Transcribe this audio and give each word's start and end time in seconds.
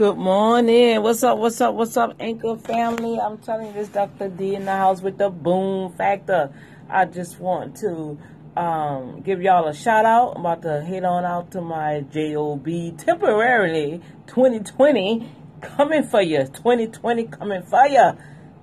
Good 0.00 0.16
morning. 0.16 1.02
What's 1.02 1.22
up? 1.22 1.36
What's 1.36 1.60
up? 1.60 1.74
What's 1.74 1.94
up, 1.94 2.16
Anchor 2.18 2.56
family? 2.56 3.20
I'm 3.20 3.36
telling 3.36 3.66
you, 3.66 3.72
this 3.74 3.88
Dr. 3.88 4.30
D 4.30 4.54
in 4.54 4.64
the 4.64 4.70
house 4.70 5.02
with 5.02 5.18
the 5.18 5.28
boom 5.28 5.92
factor. 5.92 6.54
I 6.88 7.04
just 7.04 7.38
want 7.38 7.76
to 7.80 8.18
um, 8.56 9.20
give 9.20 9.42
y'all 9.42 9.68
a 9.68 9.74
shout 9.74 10.06
out. 10.06 10.36
I'm 10.36 10.40
about 10.40 10.62
to 10.62 10.80
head 10.80 11.04
on 11.04 11.26
out 11.26 11.50
to 11.50 11.60
my 11.60 12.00
JOB 12.00 12.96
temporarily 12.96 14.00
2020 14.26 15.30
coming 15.60 16.04
for 16.04 16.22
you. 16.22 16.44
2020 16.46 17.24
coming 17.26 17.62
for 17.62 17.86
you. 17.86 18.12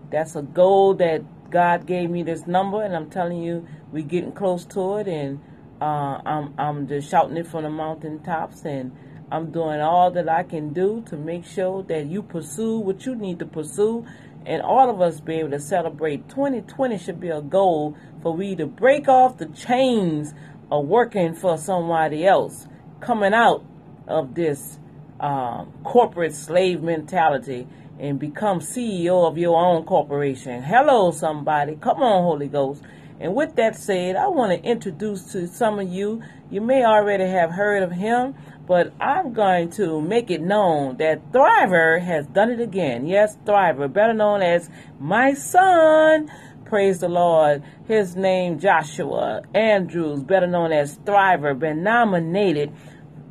That's 0.09 0.35
a 0.35 0.41
goal 0.41 0.95
that 0.95 1.51
God 1.51 1.85
gave 1.85 2.09
me 2.09 2.23
this 2.23 2.47
number, 2.47 2.81
and 2.81 2.95
I'm 2.95 3.11
telling 3.11 3.43
you, 3.43 3.67
we're 3.91 4.01
getting 4.01 4.31
close 4.31 4.65
to 4.65 4.95
it, 4.95 5.07
and 5.07 5.39
uh, 5.79 6.19
I'm 6.25 6.55
I'm 6.57 6.87
just 6.87 7.11
shouting 7.11 7.37
it 7.37 7.45
from 7.45 7.61
the 7.61 7.69
mountaintops 7.69 8.65
and 8.65 8.91
I'm 9.31 9.51
doing 9.51 9.81
all 9.81 10.11
that 10.11 10.29
I 10.29 10.43
can 10.43 10.71
do 10.73 11.03
to 11.09 11.17
make 11.17 11.45
sure 11.45 11.83
that 11.83 12.05
you 12.05 12.23
pursue 12.23 12.79
what 12.79 13.05
you 13.05 13.15
need 13.15 13.39
to 13.39 13.45
pursue 13.45 14.05
and 14.45 14.61
all 14.61 14.89
of 14.89 15.01
us 15.01 15.19
be 15.19 15.35
able 15.35 15.49
to 15.49 15.59
celebrate 15.59 16.29
2020 16.29 16.97
should 16.97 17.19
be 17.19 17.27
a 17.27 17.41
goal 17.41 17.97
for 18.21 18.33
we 18.33 18.55
to 18.55 18.65
break 18.65 19.09
off 19.09 19.37
the 19.37 19.47
chains 19.47 20.33
of 20.71 20.85
working 20.85 21.33
for 21.33 21.57
somebody 21.57 22.25
else 22.25 22.67
coming 23.01 23.33
out 23.33 23.65
of 24.07 24.35
this 24.35 24.79
um, 25.19 25.73
corporate 25.83 26.33
slave 26.33 26.81
mentality 26.81 27.67
and 27.99 28.19
become 28.19 28.59
CEO 28.59 29.27
of 29.27 29.37
your 29.37 29.59
own 29.59 29.83
corporation. 29.83 30.63
Hello, 30.63 31.11
somebody. 31.11 31.75
Come 31.75 32.01
on, 32.01 32.23
Holy 32.23 32.47
Ghost. 32.47 32.81
And 33.19 33.33
with 33.33 33.55
that 33.55 33.75
said, 33.75 34.15
I 34.15 34.27
want 34.27 34.51
to 34.51 34.69
introduce 34.69 35.31
to 35.31 35.47
some 35.47 35.79
of 35.79 35.89
you, 35.89 36.21
you 36.51 36.61
may 36.61 36.85
already 36.85 37.25
have 37.25 37.51
heard 37.51 37.81
of 37.81 37.91
him, 37.91 38.35
but 38.67 38.93
I'm 38.99 39.33
going 39.33 39.69
to 39.71 40.01
make 40.01 40.29
it 40.29 40.41
known 40.41 40.97
that 40.97 41.31
Thriver 41.31 42.01
has 42.01 42.27
done 42.27 42.51
it 42.51 42.59
again. 42.59 43.07
Yes, 43.07 43.37
Thriver, 43.45 43.91
better 43.91 44.13
known 44.13 44.41
as 44.41 44.69
my 44.99 45.33
son. 45.33 46.29
Praise 46.65 46.99
the 46.99 47.07
Lord. 47.07 47.63
His 47.87 48.17
name 48.17 48.59
Joshua 48.59 49.41
Andrews, 49.55 50.21
better 50.21 50.47
known 50.47 50.73
as 50.73 50.97
Thriver, 50.97 51.57
been 51.57 51.81
nominated 51.81 52.73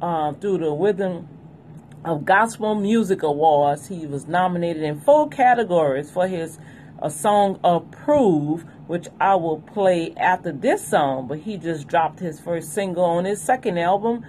uh, 0.00 0.32
through 0.32 0.58
the 0.58 0.70
Rhythm 0.70 1.28
of 2.02 2.24
Gospel 2.24 2.74
Music 2.74 3.22
Awards. 3.22 3.88
He 3.88 4.06
was 4.06 4.26
nominated 4.26 4.82
in 4.82 5.00
four 5.00 5.28
categories 5.28 6.10
for 6.10 6.26
his 6.26 6.58
a 7.02 7.10
song 7.10 7.60
Approve, 7.62 8.64
which 8.86 9.06
I 9.20 9.34
will 9.34 9.60
play 9.60 10.14
after 10.16 10.50
this 10.50 10.88
song. 10.88 11.28
But 11.28 11.40
he 11.40 11.58
just 11.58 11.86
dropped 11.88 12.20
his 12.20 12.40
first 12.40 12.72
single 12.72 13.04
on 13.04 13.26
his 13.26 13.42
second 13.42 13.78
album, 13.78 14.24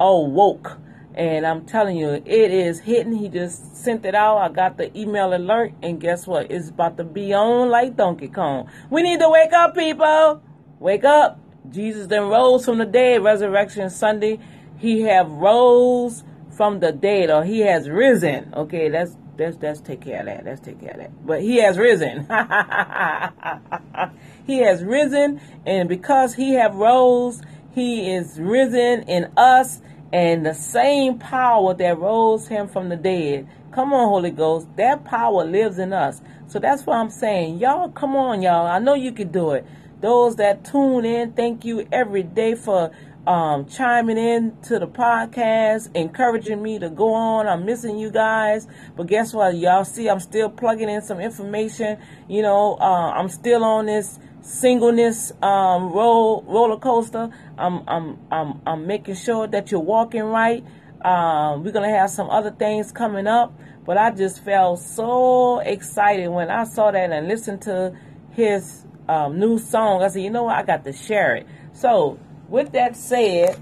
Awoke. 0.00 0.78
And 1.14 1.44
I'm 1.44 1.64
telling 1.64 1.96
you, 1.96 2.10
it 2.10 2.26
is 2.26 2.78
hitting. 2.78 3.12
He 3.12 3.28
just 3.28 3.76
sent 3.76 4.04
it 4.04 4.14
out. 4.14 4.38
I 4.38 4.48
got 4.50 4.76
the 4.76 4.96
email 4.96 5.34
alert, 5.34 5.72
and 5.82 6.00
guess 6.00 6.28
what? 6.28 6.50
It's 6.50 6.68
about 6.68 6.96
to 6.98 7.04
be 7.04 7.34
on 7.34 7.70
like 7.70 7.96
Donkey 7.96 8.28
Kong. 8.28 8.70
We 8.88 9.02
need 9.02 9.18
to 9.18 9.28
wake 9.28 9.52
up, 9.52 9.74
people. 9.74 10.40
Wake 10.78 11.04
up. 11.04 11.40
Jesus 11.70 12.06
then 12.06 12.28
rose 12.28 12.64
from 12.64 12.78
the 12.78 12.86
dead, 12.86 13.24
Resurrection 13.24 13.90
Sunday. 13.90 14.38
He 14.78 15.02
have 15.02 15.28
rose 15.28 16.22
from 16.56 16.80
the 16.80 16.92
dead, 16.92 17.30
or 17.30 17.44
he 17.44 17.60
has 17.60 17.88
risen. 17.88 18.52
Okay, 18.54 18.88
that's 18.88 19.16
let's 19.38 19.56
let's 19.60 19.80
take 19.80 20.02
care 20.02 20.20
of 20.20 20.26
that. 20.26 20.44
Let's 20.44 20.60
take 20.60 20.80
care 20.80 20.92
of 20.92 20.98
that. 20.98 21.26
But 21.26 21.42
he 21.42 21.56
has 21.56 21.78
risen. 21.78 22.20
he 24.46 24.58
has 24.58 24.82
risen, 24.82 25.40
and 25.66 25.88
because 25.88 26.34
he 26.34 26.54
have 26.54 26.74
rose, 26.74 27.42
he 27.78 28.12
is 28.12 28.38
risen 28.40 29.02
in 29.02 29.30
us, 29.36 29.80
and 30.12 30.44
the 30.44 30.54
same 30.54 31.18
power 31.18 31.74
that 31.74 31.98
rose 31.98 32.48
him 32.48 32.68
from 32.68 32.88
the 32.88 32.96
dead. 32.96 33.48
Come 33.72 33.92
on, 33.92 34.08
Holy 34.08 34.30
Ghost. 34.30 34.66
That 34.76 35.04
power 35.04 35.44
lives 35.44 35.78
in 35.78 35.92
us. 35.92 36.20
So 36.48 36.58
that's 36.58 36.86
what 36.86 36.96
I'm 36.96 37.10
saying. 37.10 37.58
Y'all, 37.58 37.90
come 37.90 38.16
on, 38.16 38.42
y'all. 38.42 38.66
I 38.66 38.78
know 38.78 38.94
you 38.94 39.12
can 39.12 39.30
do 39.30 39.52
it. 39.52 39.66
Those 40.00 40.36
that 40.36 40.64
tune 40.64 41.04
in, 41.04 41.32
thank 41.32 41.64
you 41.64 41.86
every 41.92 42.22
day 42.22 42.54
for 42.54 42.90
um, 43.26 43.66
chiming 43.66 44.16
in 44.16 44.56
to 44.62 44.78
the 44.78 44.86
podcast, 44.86 45.94
encouraging 45.94 46.62
me 46.62 46.78
to 46.78 46.88
go 46.88 47.12
on. 47.12 47.46
I'm 47.46 47.66
missing 47.66 47.98
you 47.98 48.10
guys, 48.10 48.66
but 48.96 49.06
guess 49.06 49.34
what? 49.34 49.54
Y'all 49.56 49.84
see, 49.84 50.08
I'm 50.08 50.20
still 50.20 50.48
plugging 50.48 50.88
in 50.88 51.02
some 51.02 51.20
information. 51.20 51.98
You 52.26 52.40
know, 52.40 52.78
uh, 52.80 53.12
I'm 53.12 53.28
still 53.28 53.64
on 53.64 53.86
this 53.86 54.18
singleness 54.42 55.32
um, 55.42 55.92
roll, 55.92 56.42
roller 56.42 56.78
coaster. 56.78 57.30
I'm, 57.56 57.82
I'm, 57.88 58.18
I'm, 58.30 58.60
I'm 58.66 58.86
making 58.86 59.16
sure 59.16 59.46
that 59.46 59.70
you're 59.70 59.80
walking 59.80 60.22
right. 60.22 60.64
Um, 61.02 61.62
we're 61.62 61.72
gonna 61.72 61.96
have 61.96 62.10
some 62.10 62.28
other 62.30 62.50
things 62.50 62.90
coming 62.90 63.26
up, 63.26 63.58
but 63.84 63.96
I 63.96 64.10
just 64.10 64.44
felt 64.44 64.80
so 64.80 65.60
excited 65.60 66.28
when 66.28 66.50
I 66.50 66.64
saw 66.64 66.90
that 66.90 67.12
and 67.12 67.28
listened 67.28 67.62
to 67.62 67.96
his 68.32 68.84
um, 69.08 69.38
new 69.38 69.58
song. 69.58 70.02
I 70.02 70.08
said, 70.08 70.22
you 70.22 70.30
know 70.30 70.44
what? 70.44 70.56
I 70.56 70.62
got 70.62 70.84
to 70.84 70.92
share 70.92 71.36
it. 71.36 71.46
So 71.72 72.18
with 72.48 72.72
that 72.72 72.96
said, 72.96 73.56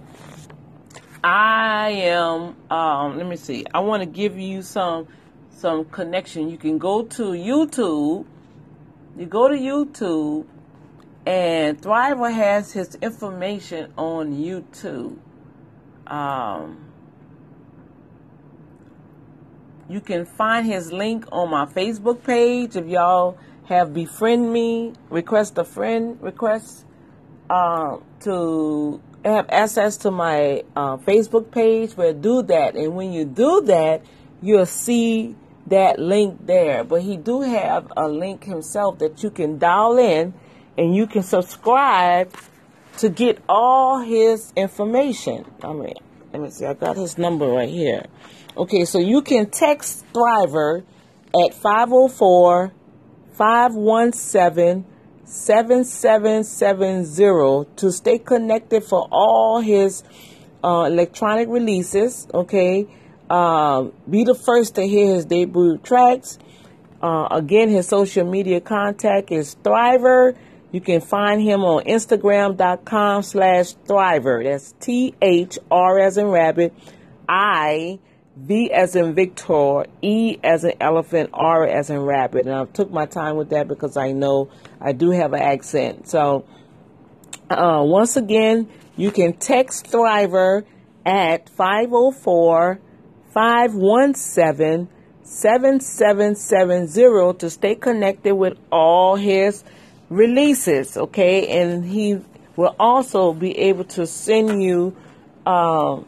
I 1.22 1.90
am. 1.90 2.56
Um, 2.70 3.18
let 3.18 3.26
me 3.26 3.36
see. 3.36 3.64
I 3.74 3.80
want 3.80 4.02
to 4.02 4.06
give 4.06 4.38
you 4.38 4.62
some 4.62 5.08
some 5.50 5.84
connection. 5.86 6.48
You 6.48 6.58
can 6.58 6.78
go 6.78 7.02
to 7.02 7.22
YouTube. 7.22 8.26
You 9.18 9.26
go 9.26 9.48
to 9.48 9.54
YouTube, 9.54 10.46
and 11.26 11.82
Thriver 11.82 12.32
has 12.32 12.72
his 12.72 12.94
information 13.02 13.92
on 13.98 14.32
YouTube. 14.32 15.18
Um, 16.06 16.86
you 19.88 20.00
can 20.00 20.24
find 20.24 20.64
his 20.64 20.92
link 20.92 21.26
on 21.32 21.50
my 21.50 21.66
Facebook 21.66 22.22
page. 22.22 22.76
If 22.76 22.86
y'all 22.86 23.38
have 23.64 23.92
befriend 23.92 24.52
me, 24.52 24.92
request 25.10 25.58
a 25.58 25.64
friend 25.64 26.16
request 26.22 26.84
uh, 27.50 27.96
to 28.20 29.02
have 29.24 29.46
access 29.48 29.96
to 29.96 30.12
my 30.12 30.62
uh, 30.76 30.96
Facebook 30.98 31.50
page, 31.50 31.96
but 31.96 32.22
do 32.22 32.42
that. 32.42 32.76
And 32.76 32.94
when 32.94 33.12
you 33.12 33.24
do 33.24 33.62
that, 33.62 34.04
you'll 34.40 34.66
see 34.66 35.34
that 35.66 35.98
link 35.98 36.46
there. 36.46 36.84
But 36.84 37.02
he 37.02 37.16
do 37.16 37.40
have 37.40 37.92
a 37.96 38.06
link 38.06 38.44
himself 38.44 39.00
that 39.00 39.24
you 39.24 39.30
can 39.30 39.58
dial 39.58 39.98
in 39.98 40.32
and 40.76 40.94
you 40.94 41.06
can 41.06 41.22
subscribe 41.22 42.34
to 42.98 43.08
get 43.08 43.42
all 43.48 44.00
his 44.00 44.52
information. 44.56 45.46
I 45.62 45.72
mean, 45.72 45.94
let 46.32 46.42
me 46.42 46.50
see, 46.50 46.66
I 46.66 46.74
got 46.74 46.96
his 46.96 47.16
number 47.18 47.46
right 47.46 47.68
here. 47.68 48.06
Okay, 48.56 48.84
so 48.84 48.98
you 48.98 49.22
can 49.22 49.48
text 49.50 50.04
Thriver 50.12 50.82
at 51.44 51.54
504 51.54 52.72
517 53.32 54.84
7770 55.24 57.68
to 57.76 57.92
stay 57.92 58.18
connected 58.18 58.82
for 58.84 59.08
all 59.10 59.60
his 59.60 60.02
uh, 60.62 60.84
electronic 60.84 61.48
releases. 61.48 62.28
Okay. 62.32 62.86
Um, 63.28 63.92
be 64.08 64.22
the 64.24 64.36
first 64.36 64.76
to 64.76 64.86
hear 64.86 65.14
his 65.14 65.24
debut 65.24 65.78
tracks. 65.78 66.38
Uh, 67.02 67.26
again, 67.30 67.68
his 67.68 67.88
social 67.88 68.24
media 68.24 68.60
contact 68.60 69.32
is 69.32 69.56
Thriver. 69.62 70.36
You 70.76 70.82
can 70.82 71.00
find 71.00 71.40
him 71.40 71.64
on 71.64 71.84
Instagram.com 71.84 73.22
slash 73.22 73.72
Thriver. 73.86 74.44
That's 74.44 74.72
T 74.72 75.14
H 75.22 75.58
R 75.70 75.98
as 75.98 76.18
in 76.18 76.26
rabbit, 76.26 76.74
I 77.26 77.98
V 78.36 78.70
as 78.70 78.94
in 78.94 79.14
Victor, 79.14 79.86
E 80.02 80.36
as 80.44 80.64
in 80.64 80.74
elephant, 80.78 81.30
R 81.32 81.66
as 81.66 81.88
in 81.88 82.00
rabbit. 82.00 82.44
And 82.44 82.54
I 82.54 82.66
took 82.66 82.90
my 82.90 83.06
time 83.06 83.36
with 83.36 83.48
that 83.50 83.68
because 83.68 83.96
I 83.96 84.12
know 84.12 84.50
I 84.78 84.92
do 84.92 85.12
have 85.12 85.32
an 85.32 85.40
accent. 85.40 86.10
So, 86.10 86.44
uh, 87.48 87.82
once 87.82 88.18
again, 88.18 88.68
you 88.98 89.10
can 89.10 89.32
text 89.32 89.86
Thriver 89.86 90.66
at 91.06 91.48
504 91.48 92.80
517 93.32 94.90
7770 95.22 97.38
to 97.38 97.48
stay 97.48 97.76
connected 97.76 98.34
with 98.34 98.58
all 98.70 99.16
his 99.16 99.64
releases. 100.08 100.96
Okay. 100.96 101.60
And 101.60 101.84
he 101.84 102.20
will 102.56 102.74
also 102.78 103.32
be 103.32 103.56
able 103.58 103.84
to 103.84 104.06
send 104.06 104.62
you, 104.62 104.96
um, 105.44 106.06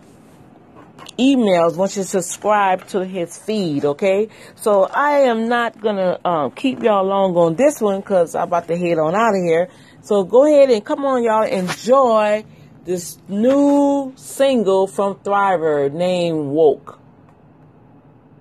emails 1.18 1.76
once 1.76 1.96
you 1.96 2.04
subscribe 2.04 2.86
to 2.88 3.04
his 3.04 3.36
feed, 3.36 3.84
okay? 3.84 4.28
So 4.54 4.84
I 4.84 5.20
am 5.20 5.48
not 5.48 5.80
gonna 5.80 6.18
um, 6.24 6.52
keep 6.52 6.82
y'all 6.82 7.04
long 7.04 7.36
on 7.36 7.56
this 7.56 7.80
one 7.80 8.00
because 8.00 8.34
I'm 8.34 8.44
about 8.44 8.68
to 8.68 8.76
head 8.76 8.98
on 8.98 9.14
out 9.14 9.34
of 9.34 9.42
here. 9.42 9.68
So 10.02 10.24
go 10.24 10.46
ahead 10.46 10.70
and 10.70 10.84
come 10.84 11.04
on, 11.04 11.24
y'all, 11.24 11.42
enjoy 11.42 12.44
this 12.84 13.18
new 13.28 14.12
single 14.16 14.86
from 14.86 15.16
Thriver 15.16 15.92
named 15.92 16.46
Woke. 16.46 16.98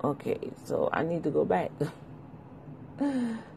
Okay, 0.02 0.38
so 0.64 0.88
I 0.92 1.02
need 1.02 1.24
to 1.24 1.30
go 1.30 1.44
back. 1.44 1.72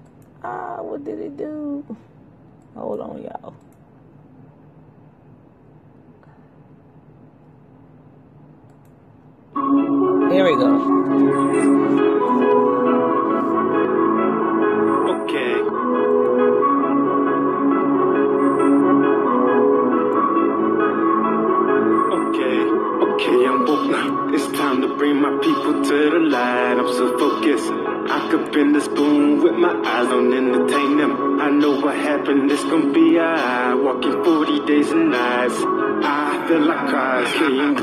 ah, 0.44 0.82
what 0.82 1.04
did 1.04 1.20
it 1.20 1.38
do? 1.38 1.86
Hold 2.76 3.02
on, 3.02 3.22
y'all. 3.24 3.54
Here 10.32 10.46
we 10.46 10.56
go. 10.56 10.72
Okay. 15.12 15.54
Okay. 22.18 22.60
Okay, 23.06 23.46
I'm 23.48 23.66
woke 23.66 23.92
now. 23.92 24.30
It's 24.34 24.48
time 24.58 24.82
to 24.82 24.96
bring 24.96 25.22
my 25.22 25.38
people 25.44 25.84
to 25.84 26.10
the 26.12 26.20
light. 26.30 26.78
I'm 26.80 26.88
so 26.94 27.18
focused. 27.20 27.91
I 28.32 28.34
could 28.36 28.54
bend 28.54 28.74
the 28.74 28.80
spoon 28.80 29.44
with 29.44 29.56
my 29.56 29.74
eyes 29.84 30.08
on 30.08 30.32
entertain 30.32 30.96
them. 30.96 31.42
I 31.42 31.50
know 31.50 31.82
what 31.82 31.98
happened, 31.98 32.50
it's 32.50 32.64
gonna 32.64 32.94
be 32.94 33.20
alright. 33.20 33.78
Walking 33.78 34.24
40 34.24 34.66
days 34.66 34.90
and 34.90 35.12
nights. 35.12 35.56
I 35.60 36.46
feel 36.48 36.62
like 36.62 36.80
I'm 36.80 36.88
crying. 36.88 37.76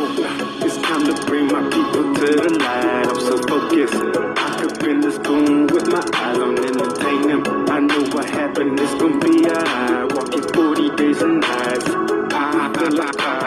It's 0.64 0.78
time 0.78 1.04
to 1.04 1.26
bring 1.26 1.48
my 1.48 1.60
people 1.68 2.14
to 2.14 2.26
the 2.40 2.58
light. 2.64 3.08
I'm 3.08 3.20
so 3.20 3.36
focused. 3.42 3.94
I 3.94 4.56
could 4.58 4.78
bend 4.78 5.04
the 5.04 5.12
spoon 5.12 5.66
with 5.66 5.86
my 5.88 6.00
eyes 6.14 6.38
on 6.38 6.56
entertain 6.56 7.28
them. 7.28 7.68
I 7.68 7.80
know 7.80 8.04
what 8.16 8.30
happened, 8.30 8.80
it's 8.80 8.94
gonna 8.94 9.18
be 9.18 9.44
alright. 9.50 10.14
Walking 10.14 10.48
40 10.54 10.96
days 10.96 11.20
and 11.20 11.40
nights. 11.42 11.84
I 12.32 12.72
feel 12.72 12.96
like 12.96 13.16
crying. 13.18 13.38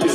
It's 0.00 0.05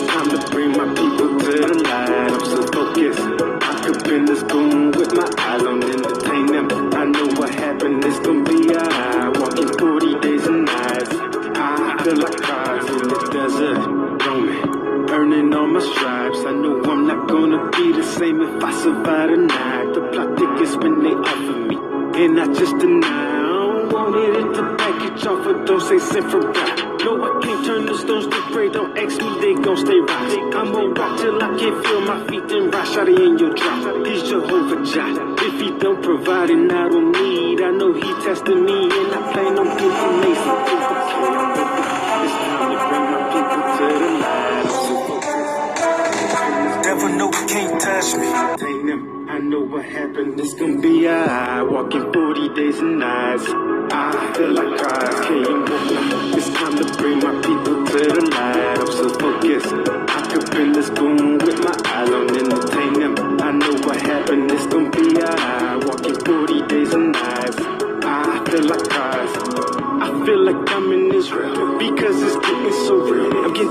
earning 15.21 15.53
all 15.53 15.67
my 15.67 15.79
stripes. 15.79 16.39
I 16.39 16.51
know 16.51 16.81
I'm 16.83 17.05
not 17.05 17.27
gonna 17.27 17.69
be 17.69 17.91
the 17.93 18.03
same 18.03 18.41
if 18.41 18.63
I 18.63 18.71
survive 18.73 19.29
the 19.29 19.37
night. 19.37 19.93
The 19.93 20.01
plot 20.11 20.29
thickens 20.37 20.75
when 20.77 21.03
they 21.03 21.15
offer 21.31 21.57
me, 21.69 21.75
and 22.21 22.39
I 22.41 22.47
just 22.59 22.75
deny. 22.79 23.29
I 23.31 23.53
don't 23.53 23.93
want 23.93 24.15
it 24.15 24.35
in 24.41 24.47
the 24.57 24.65
package 24.81 25.25
offer, 25.27 25.53
don't 25.65 25.81
say 25.89 25.99
sent 25.99 26.31
from 26.31 26.51
God. 26.53 26.77
No, 27.05 27.11
I 27.27 27.39
can't 27.43 27.65
turn 27.65 27.85
the 27.85 27.97
stones 27.97 28.27
to 28.33 28.41
pray. 28.51 28.69
Don't 28.69 28.97
ask 28.97 29.21
me, 29.21 29.29
they 29.41 29.53
gon' 29.61 29.77
stay 29.77 29.99
right. 29.99 30.55
I'm 30.59 30.71
gon' 30.71 30.93
rock 30.95 31.19
till 31.19 31.37
I 31.43 31.49
can't 31.59 31.85
feel 31.85 32.01
my 32.01 32.19
feet 32.27 32.51
and 32.57 32.73
rock. 32.73 32.85
Shot 32.87 33.07
in 33.07 33.37
your 33.37 33.53
drop. 33.53 34.05
He's 34.07 34.23
Jehovah 34.23 34.83
Jireh. 34.91 35.35
If 35.37 35.61
he 35.61 35.69
don't 35.77 36.01
provide 36.01 36.49
and 36.49 36.71
I 36.71 36.89
don't 36.89 37.11
need, 37.11 37.61
I 37.61 37.71
know 37.71 37.93
he 37.93 38.09
testing 38.25 38.65
me 38.65 38.79
and 38.99 39.13
I 39.17 39.33
plan 39.33 39.59
on 39.59 39.67
getting 39.77 39.91
amazing. 40.09 41.00
Can't 47.51 47.81
touch 47.81 48.15
me. 48.15 48.27
Them. 48.87 49.27
I 49.29 49.37
know 49.39 49.59
what 49.59 49.83
happened. 49.83 50.39
It's 50.39 50.53
gonna 50.53 50.79
be 50.79 51.07
alright. 51.07 51.69
Walking 51.69 52.11
40 52.13 52.49
days 52.55 52.79
and 52.79 52.99
nights. 52.99 53.45
I 53.47 54.33
feel 54.35 54.51
like 54.51 54.79
I 54.79 55.27
came 55.27 55.63
It's 56.37 56.49
time 56.49 56.77
to 56.79 56.85
bring 56.97 57.19
my 57.19 57.35
people 57.47 57.77
to 57.91 57.99
the 58.15 58.21
light. 58.31 58.79
I'm 58.79 58.91
so 58.99 59.09
focused. 59.19 59.73
I 60.17 60.21
could 60.31 60.51
bend 60.51 60.75
the 60.75 60.83
spoon 60.83 61.37
with 61.39 61.59
my 61.67 61.75
eyes 61.91 62.09
on 62.09 62.27
entertain 62.41 62.93
them. 63.01 63.41
I 63.41 63.51
know 63.51 63.73
what 63.85 64.01
happened. 64.01 64.51
It's 64.51 64.67
gonna 64.67 64.89
be 64.89 65.21
alright. 65.21 65.83
Walking 65.87 66.15
40 66.15 66.67
days 66.67 66.93
and 66.93 67.11
nights. 67.11 67.30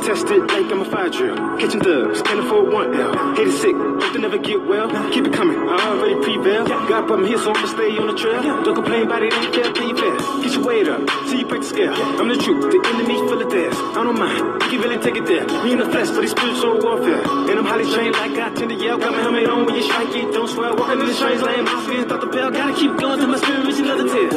I'm 0.01 0.07
tested 0.07 0.41
like 0.49 0.73
I'm 0.73 0.81
a 0.81 0.85
fire 0.87 1.11
drill. 1.11 1.37
Catching 1.61 1.81
dubs, 1.81 2.23
can't 2.23 2.41
afford 2.41 2.73
one 2.73 2.99
L. 2.99 3.37
Hate 3.37 3.49
is 3.49 3.61
sick, 3.61 3.77
hope 3.77 4.13
they 4.15 4.19
never 4.19 4.39
get 4.39 4.65
well. 4.67 4.89
Keep 5.13 5.27
it 5.27 5.35
coming, 5.35 5.59
I 5.59 5.77
already 5.77 6.15
prevail. 6.25 6.65
God 6.65 7.07
put 7.07 7.21
me 7.21 7.29
here, 7.29 7.37
so 7.37 7.53
I'ma 7.53 7.69
stay 7.69 7.99
on 7.99 8.07
the 8.07 8.17
trail. 8.17 8.41
Don't 8.65 8.75
complain 8.75 9.03
about 9.03 9.23
it, 9.23 9.35
ain't 9.35 9.55
fair, 9.55 9.71
pay 9.75 9.93
fair. 9.93 10.17
Get 10.41 10.53
your 10.57 10.65
weight 10.65 10.89
up, 10.89 11.05
see 11.29 11.41
you 11.41 11.47
break 11.47 11.61
the 11.61 11.69
scale. 11.69 11.93
I'm 11.93 12.29
the 12.29 12.41
truth, 12.41 12.73
the 12.73 12.81
enemy 12.81 13.17
full 13.29 13.43
of 13.43 13.51
theirs. 13.51 13.77
I 13.77 14.01
don't 14.03 14.19
mind, 14.19 14.63
you 14.73 14.81
can 14.81 14.81
really 14.81 15.03
take 15.05 15.17
it 15.17 15.27
there. 15.27 15.45
Me 15.65 15.73
in 15.73 15.79
the 15.81 15.91
flesh 15.93 16.09
for 16.09 16.23
these 16.23 16.31
spiritual 16.31 16.81
warfare. 16.81 17.21
And 17.51 17.59
I'm 17.61 17.67
highly 17.67 17.85
trained 17.93 18.15
like 18.17 18.33
I 18.41 18.55
tend 18.55 18.71
to 18.71 18.77
yell. 18.77 18.97
Got 18.97 19.13
my 19.13 19.21
helmet 19.21 19.51
on 19.51 19.67
when 19.67 19.75
you 19.75 19.83
strike 19.83 20.17
it, 20.17 20.33
don't 20.33 20.49
swear. 20.49 20.75
Walking 20.77 21.01
in 21.01 21.07
the 21.09 21.15
strange 21.15 21.43
lane, 21.43 21.65
my 21.65 21.77
fears 21.85 22.07
thought 22.07 22.23
the 22.23 22.27
bell. 22.27 22.51
Gotta 22.51 22.73
keep 22.73 22.97
going 22.97 23.19
till 23.19 23.29
my 23.29 23.37
spirit 23.37 23.67
reaches 23.67 23.81
another 23.81 24.09
tear. 24.09 24.31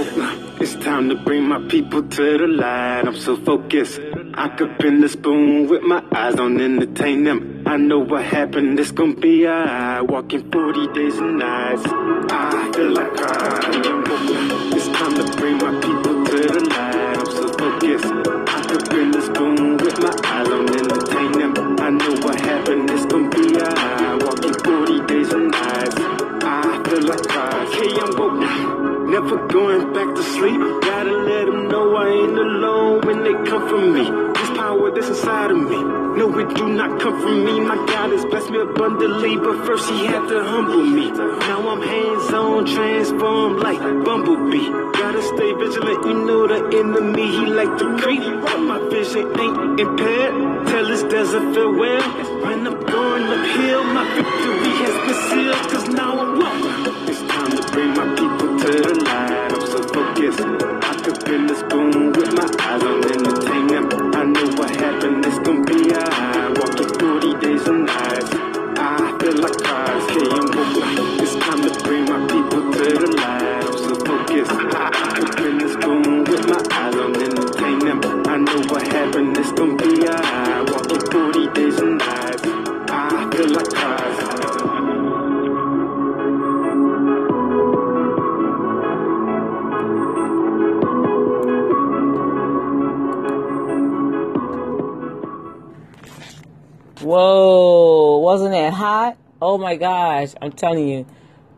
It's 0.60 0.76
time 0.84 1.08
to 1.08 1.16
bring 1.16 1.48
my 1.48 1.60
people 1.70 2.04
to 2.04 2.38
the 2.38 2.48
light. 2.48 3.08
I'm 3.08 3.16
so 3.16 3.38
focused. 3.38 4.02
I 4.36 4.48
could 4.48 4.80
bend 4.80 5.04
the 5.04 5.10
spoon 5.10 5.68
with 5.68 5.84
my 5.84 6.04
eyes 6.12 6.36
on 6.36 6.60
entertain 6.60 7.24
them. 7.24 7.64
I 7.68 7.78
know 7.78 8.00
what 8.00 8.24
happened, 8.24 8.80
it's 8.80 8.90
gonna 8.92 9.14
be 9.14 9.48
alright. 9.48 10.10
Walking 10.10 10.50
40 10.52 10.88
days 10.88 11.18
and 11.20 11.38
nights. 11.38 11.84
I 11.86 12.72
feel 12.74 12.92
like 12.92 13.14
crying. 13.14 14.04
It's 14.74 14.88
time 14.88 15.14
to 15.16 15.38
bring 15.38 15.58
my 15.58 15.80
people 15.82 16.26
to 16.26 16.38
the 16.48 16.66
light. 16.68 17.18
I'm 17.20 17.26
so 17.26 17.48
focused. 17.54 18.06
I 18.50 18.62
could 18.68 18.90
do 36.56 36.68
not 36.70 37.00
come 37.02 37.22
from 37.22 37.46
me. 37.46 37.60
My 37.60 37.76
God 37.76 38.12
has 38.12 38.26
blessed 38.26 38.50
me 38.50 38.60
abundantly, 38.60 39.38
but 39.38 39.66
first 39.66 39.90
He 39.90 40.06
had 40.06 40.28
to 40.28 40.44
humble 40.44 40.84
me. 40.84 41.12
Now 41.12 41.70
I'm 41.70 41.82
hands 41.82 42.34
on, 42.34 42.66
transformed 42.66 43.60
like 43.60 43.80
Bumblebee. 43.80 44.70
Gotta 45.00 45.22
stay 45.24 45.54
vigilant, 45.54 46.06
you 46.06 46.14
know 46.26 46.48
the 46.48 46.78
enemy, 46.80 47.28
he 47.32 47.46
like 47.46 47.78
to 47.80 47.98
creep. 47.98 48.22
But 48.22 48.60
my 48.60 48.80
vision 48.90 49.28
ain't 49.40 49.80
impaired. 49.80 50.68
Tell 50.68 50.86
this 50.88 51.04
desert 51.04 51.54
farewell. 51.54 52.02
When 52.44 52.68
I'm 52.68 52.80
going 52.84 53.24
uphill, 53.24 53.84
my 53.86 54.06
victory 54.16 54.73
like 70.10 71.13
Oh 99.54 99.60
my 99.60 99.76
gosh, 99.76 100.34
I'm 100.42 100.52
telling 100.52 100.88
you, 100.88 101.06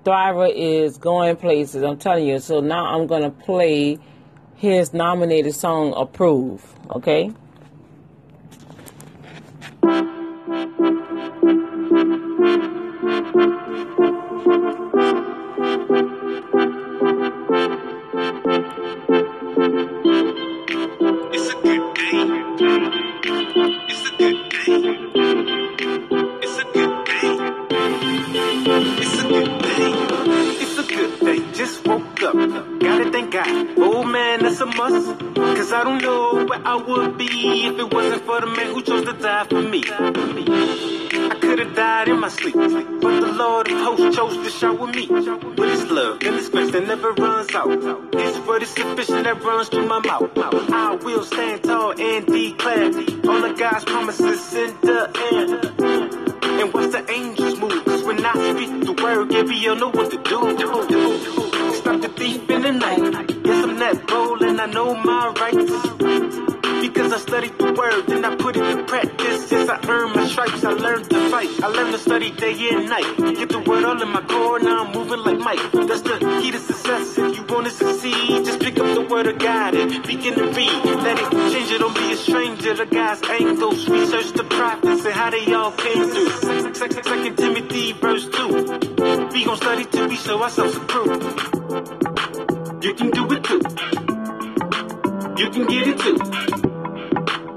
Thriver 0.04 0.52
is 0.54 0.98
going 0.98 1.38
places. 1.38 1.82
I'm 1.82 1.98
telling 1.98 2.28
you. 2.28 2.40
So 2.40 2.60
now 2.60 2.88
I'm 2.88 3.08
gonna 3.08 3.32
play 3.32 4.00
his 4.58 4.94
nominated 4.94 5.56
song, 5.56 5.94
"Approve." 5.96 6.62
Okay. 6.94 7.32
With 44.96 45.70
His 45.70 45.92
love 45.92 46.22
and 46.24 46.36
it's 46.36 46.50
grace 46.50 46.72
that 46.72 46.88
never 46.88 47.12
runs 47.12 47.54
out. 47.54 47.70
It's 48.14 48.48
word 48.48 48.64
is 48.64 48.70
sufficient 48.70 49.26
that 49.26 49.44
runs 49.44 49.68
through 49.70 49.88
my 49.88 50.00
mouth. 50.00 50.75
I 70.66 70.72
learned 70.72 71.08
to 71.12 71.30
fight. 71.30 71.64
I 71.64 71.68
learned 71.68 71.94
to 71.94 72.00
study 72.00 72.32
day 72.32 72.70
and 72.72 72.90
night. 72.90 73.18
Get 73.38 73.50
the 73.50 73.60
word 73.60 73.86
all 73.86 74.02
in 74.02 74.10
my 74.10 74.22
core, 74.22 74.60
now 74.60 74.86
I'm 74.86 74.92
moving 74.92 75.20
like 75.20 75.38
Mike. 75.38 75.72
That's 75.72 76.02
the 76.02 76.18
key 76.42 76.50
to 76.52 76.58
success. 76.58 77.18
If 77.20 77.38
you 77.38 77.44
want 77.44 77.68
to 77.68 77.72
succeed, 77.72 78.46
just 78.46 78.60
pick 78.60 78.80
up 78.80 78.96
the 78.96 79.02
word 79.02 79.28
of 79.28 79.38
God 79.38 79.76
and 79.76 79.92
begin 80.08 80.34
to 80.34 80.48
read. 80.48 80.86
Let 81.06 81.20
it 81.20 81.30
change 81.54 81.70
it, 81.72 81.78
don't 81.78 81.94
be 81.94 82.14
a 82.14 82.18
stranger 82.18 82.76
to 82.78 82.86
God's 82.88 83.22
angles. 83.30 83.88
Research 83.88 84.32
the 84.34 84.44
prophets 84.44 85.06
and 85.06 85.14
how 85.14 85.30
they 85.30 85.54
all 85.54 85.72
came 85.72 86.10
through. 86.10 86.74
Second 86.74 87.38
Timothy 87.38 87.92
verse 87.94 88.28
2. 88.28 89.30
We 89.34 89.46
gon' 89.46 89.58
study 89.58 89.86
till 89.86 90.08
we 90.08 90.16
show 90.18 90.42
ourselves 90.42 90.78
approved. 90.78 91.24
You 92.84 92.94
can 92.96 93.12
do 93.12 93.32
it 93.34 93.44
too. 93.44 93.62
You 95.38 95.50
can 95.52 95.66
get 95.68 95.88
it 95.90 96.00
too. 96.00 96.18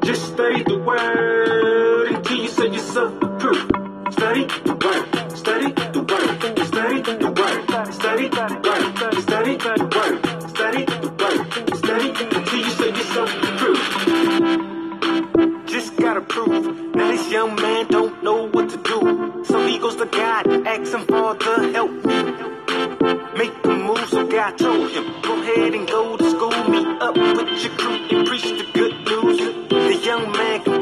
Just 0.04 0.26
study 0.34 0.62
the 0.62 0.78
word 0.78 1.87
until 2.28 2.44
you 2.44 2.50
say 2.50 2.68
yourself 2.68 3.22
approved. 3.22 3.72
Study 4.12 4.44
the 4.64 4.74
word, 4.84 5.06
study 5.34 5.72
the 5.72 6.02
word, 6.02 6.40
study 6.66 7.00
the 7.00 7.30
word, 7.32 7.64
study 7.94 8.28
the 8.28 8.44
word, 8.64 9.22
study 9.22 9.56
the 9.56 9.72
word, 9.96 10.20
study 10.50 10.84
the 10.84 11.08
word, 11.08 11.40
study 11.76 12.08
until 12.36 12.58
you 12.58 12.70
say 12.70 12.88
yourself 12.88 13.30
approved. 13.48 13.84
Just 15.68 15.96
gotta 15.96 16.20
prove. 16.20 16.94
Now 16.94 17.08
this 17.12 17.30
young 17.32 17.54
man 17.56 17.86
don't 17.86 18.22
know 18.22 18.46
what 18.48 18.68
to 18.70 18.76
do. 18.76 19.44
So 19.44 19.66
he 19.66 19.78
goes 19.78 19.96
to 19.96 20.04
God, 20.04 20.66
asks 20.66 20.92
him, 20.92 21.06
Father, 21.06 21.72
help. 21.72 21.90
Make 23.38 23.62
the 23.62 23.74
move, 23.74 24.06
so 24.10 24.26
God 24.26 24.58
told 24.58 24.90
him, 24.90 25.22
go 25.22 25.40
ahead 25.40 25.72
and 25.74 25.88
go 25.88 26.18
to 26.18 26.30
school, 26.30 26.68
meet 26.68 27.00
up 27.00 27.16
with 27.16 27.64
your 27.64 27.72
crew 27.78 27.96
and 28.10 28.26
preach 28.28 28.42
the 28.42 28.66
good 28.74 28.97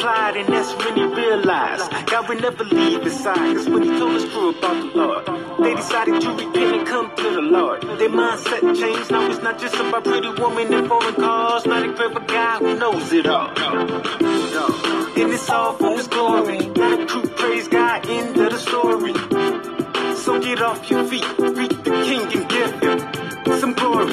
and 0.07 0.49
that's 0.49 0.73
when 0.85 0.97
he 0.97 1.05
realized 1.05 1.91
God 2.07 2.29
would 2.29 2.41
never 2.41 2.65
leave 2.65 3.03
his 3.03 3.19
side. 3.19 3.57
Cause 3.57 3.69
when 3.69 3.83
he 3.83 3.89
told 3.99 4.15
his 4.15 4.25
crew 4.25 4.51
about 4.51 4.93
the 4.93 4.99
Lord, 4.99 5.27
they 5.65 5.75
decided 5.75 6.21
to 6.21 6.31
repent 6.31 6.77
and 6.77 6.87
come 6.87 7.15
to 7.17 7.23
the 7.23 7.41
Lord. 7.41 7.83
Their 7.83 8.09
mindset 8.09 8.63
changed. 8.79 9.11
Now 9.11 9.29
it's 9.31 9.43
not 9.43 9.59
just 9.59 9.75
about 9.75 10.05
pretty 10.05 10.29
women 10.29 10.75
and 10.75 10.89
foreign 10.89 11.15
cars. 11.15 11.67
Not 11.67 11.89
a 11.89 11.93
clever 11.95 12.21
guy 12.21 12.59
who 12.59 12.79
knows 12.79 13.13
it 13.13 13.27
all. 13.27 13.49
And 13.59 15.33
it's 15.33 15.51
all 15.51 15.73
for 15.75 15.97
his 15.97 16.07
glory. 16.07 16.59
Now 16.59 16.97
the 16.97 17.07
crew 17.07 17.29
praise 17.31 17.69
God, 17.69 18.09
end 18.09 18.37
of 18.37 18.53
the 18.53 18.59
story. 18.59 19.15
So 20.17 20.41
get 20.41 20.63
off 20.63 20.89
your 20.91 21.05
feet, 21.05 21.25
greet 21.37 21.85
the 21.85 21.91
king 22.07 22.23
and 22.33 22.49
give 22.49 22.73
him 22.83 23.61
some 23.61 23.73
glory. 23.73 24.13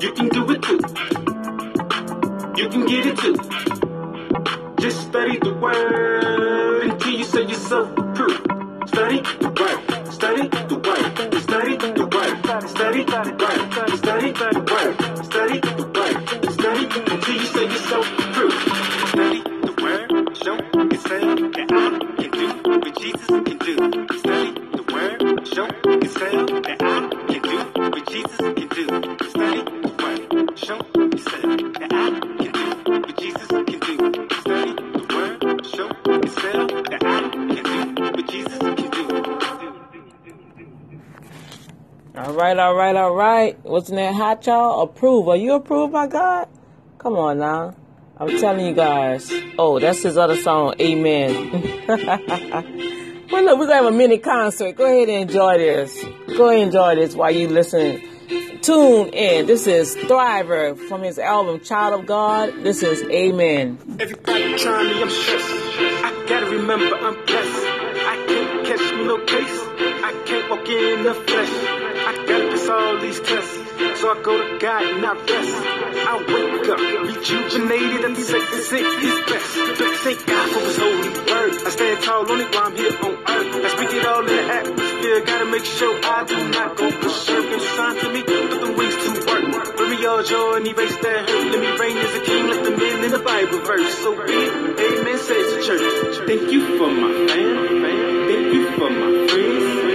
You 0.00 0.12
can 0.12 0.28
do 0.28 0.50
it 0.50 0.62
too 0.62 0.80
you 2.56 2.68
can 2.70 2.86
get 2.86 3.06
it 3.06 3.18
too. 3.18 3.85
Just 4.80 5.02
study 5.08 5.38
the 5.38 5.54
word. 5.54 6.90
Until 6.90 7.12
you 7.12 7.24
say 7.24 7.42
yourself 7.42 7.90
approved. 7.98 8.42
Study 8.88 9.22
the 9.40 9.48
word, 9.48 10.12
study 10.12 10.48
the 10.48 10.76
word, 10.76 11.42
study 11.42 11.76
the 11.76 12.06
word, 12.06 12.68
study 12.68 13.04
the 13.04 13.36
word, 13.40 13.98
study 13.98 14.32
the 14.32 14.60
word, 14.72 15.24
study 15.24 15.60
the 15.60 15.86
word, 15.96 16.52
study 16.52 16.84
until 17.12 17.34
you 17.34 17.46
say 17.46 17.64
yourself 17.64 18.06
approved. 18.18 19.08
Study 19.08 19.42
the 19.66 19.74
word, 19.82 20.36
show 20.36 20.56
yourself 20.56 21.38
that 21.54 21.72
I 21.72 22.22
can 22.22 22.30
do 22.30 22.70
what 22.70 23.00
Jesus 23.00 23.26
can 23.26 23.58
do. 23.58 24.25
Right, 42.46 42.58
all 42.58 42.74
right, 42.74 42.94
all 42.94 43.14
right. 43.14 43.64
Wasn't 43.64 43.96
that 43.96 44.14
hot, 44.14 44.46
y'all? 44.46 44.82
Approve. 44.82 45.28
Are 45.28 45.36
you 45.36 45.54
approved 45.54 45.92
by 45.92 46.06
God? 46.06 46.48
Come 46.98 47.14
on 47.14 47.38
now. 47.38 47.74
I'm 48.18 48.38
telling 48.38 48.64
you 48.64 48.72
guys. 48.72 49.32
Oh, 49.58 49.80
that's 49.80 50.02
his 50.02 50.16
other 50.16 50.36
song, 50.36 50.74
Amen. 50.80 51.50
well, 51.88 53.44
look, 53.44 53.58
we're 53.58 53.66
going 53.66 53.68
to 53.68 53.74
have 53.74 53.84
a 53.86 53.90
mini 53.90 54.18
concert. 54.18 54.76
Go 54.76 54.84
ahead 54.84 55.08
and 55.08 55.28
enjoy 55.28 55.58
this. 55.58 56.04
Go 56.36 56.48
ahead 56.48 56.60
and 56.60 56.68
enjoy 56.68 56.94
this 56.94 57.14
while 57.16 57.32
you 57.32 57.48
listen. 57.48 58.00
Tune 58.62 59.08
in. 59.08 59.46
This 59.46 59.66
is 59.66 59.96
Thriver 59.96 60.78
from 60.88 61.02
his 61.02 61.18
album 61.18 61.60
Child 61.60 62.00
of 62.00 62.06
God. 62.06 62.54
This 62.62 62.82
is 62.82 63.02
Amen. 63.10 63.78
Everybody 63.98 64.58
trying 64.58 64.88
me, 64.88 65.02
I'm 65.02 65.10
stressed. 65.10 65.46
I 65.50 66.24
gotta 66.28 66.46
remember 66.46 66.96
I'm 66.96 67.26
blessed. 67.26 67.66
I 68.06 68.24
can't 68.28 68.66
catch 68.66 68.94
me 68.94 69.04
no 69.04 69.24
case. 69.24 69.65
I 70.16 70.22
can't 70.24 70.48
walk 70.48 70.66
in 70.66 71.02
the 71.02 71.12
flesh. 71.12 71.52
I 72.08 72.24
gotta 72.26 72.48
pass 72.48 72.68
all 72.68 72.98
these 72.98 73.20
tests. 73.20 73.52
So 74.00 74.08
I 74.08 74.22
go 74.22 74.32
to 74.32 74.58
God 74.58 74.82
and 74.82 75.04
I 75.04 75.12
rest. 75.12 75.54
I 76.08 76.14
wake 76.24 76.68
up, 76.72 76.80
rejuvenated, 76.80 78.04
and 78.04 78.16
say 78.16 78.40
this 78.40 78.72
is 78.72 78.92
his 79.04 79.18
best. 79.28 79.50
Thank 80.04 80.24
God 80.24 80.50
for 80.52 80.60
his 80.64 80.76
holy 80.80 81.12
word. 81.20 81.52
I 81.66 81.70
stand 81.70 82.02
tall 82.02 82.32
on 82.32 82.40
it 82.40 82.48
while 82.48 82.64
I'm 82.64 82.76
here 82.76 82.96
on 82.96 83.12
earth. 83.12 83.64
I 83.64 83.68
speak 83.76 83.92
it 83.92 84.06
all 84.06 84.20
in 84.20 84.26
the 84.26 84.42
atmosphere. 84.56 85.20
Gotta 85.20 85.44
make 85.52 85.64
sure 85.64 86.00
I 86.02 86.24
do 86.24 86.48
not 86.48 86.76
go 86.76 86.90
berserk. 87.00 87.46
Time 87.76 88.00
to 88.00 88.08
me, 88.08 88.22
put 88.22 88.60
the 88.64 88.72
wings 88.72 88.96
to 88.96 89.10
work. 89.28 89.76
Bring 89.76 89.90
me 89.90 90.06
all 90.06 90.22
joy 90.22 90.56
and 90.56 90.66
erase 90.66 90.96
that 90.96 91.28
hurt. 91.28 91.46
Let 91.52 91.60
me 91.60 91.70
reign 91.76 91.96
as 91.98 92.14
a 92.16 92.20
king 92.24 92.46
like 92.48 92.64
the 92.64 92.70
men 92.72 93.04
in 93.04 93.10
the 93.12 93.20
Bible 93.20 93.60
verse. 93.68 93.94
So 94.00 94.16
be 94.16 94.32
it. 94.32 94.80
Amen, 94.80 95.18
says 95.18 95.46
the 95.52 95.60
church. 95.60 96.26
Thank 96.26 96.50
you 96.50 96.78
for 96.78 96.88
my 96.88 97.12
fam. 97.28 97.84
Thank 98.28 98.54
you 98.54 98.70
for 98.80 98.88
my 98.88 99.28
friends. 99.28 99.85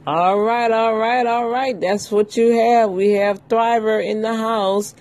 All 0.08 0.40
right, 0.40 0.70
all 0.70 0.96
right, 0.96 1.26
all 1.26 1.50
right. 1.50 1.78
That's 1.78 2.10
what 2.10 2.34
you 2.34 2.56
have. 2.56 2.88
We 2.88 3.10
have 3.20 3.46
Thriver 3.46 4.02
in 4.02 4.22
the 4.22 4.34
house. 4.34 4.94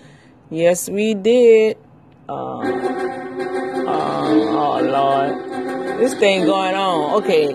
Yes, 0.50 0.90
we 0.90 1.14
did. 1.14 1.78
Um, 2.28 2.38
um, 3.88 3.88
oh 3.88 4.82
Lord, 4.84 6.02
this 6.02 6.14
thing 6.16 6.44
going 6.44 6.76
on. 6.76 7.24
Okay, 7.24 7.54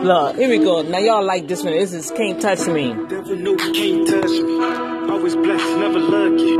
look, 0.00 0.36
here 0.36 0.48
we 0.48 0.56
go. 0.56 0.80
Now 0.80 0.96
y'all 0.96 1.22
like 1.22 1.46
this 1.46 1.62
one. 1.62 1.74
This 1.74 1.92
is 1.92 2.10
Can't 2.10 2.40
Touch 2.40 2.66
Me. 2.68 2.94
Never 2.94 3.36
knew 3.36 3.54
can't 3.58 4.08
touch 4.08 4.24
me. 4.24 4.64
Always 5.12 5.36
blessed, 5.36 5.76
never 5.76 5.98
lucky. 5.98 6.56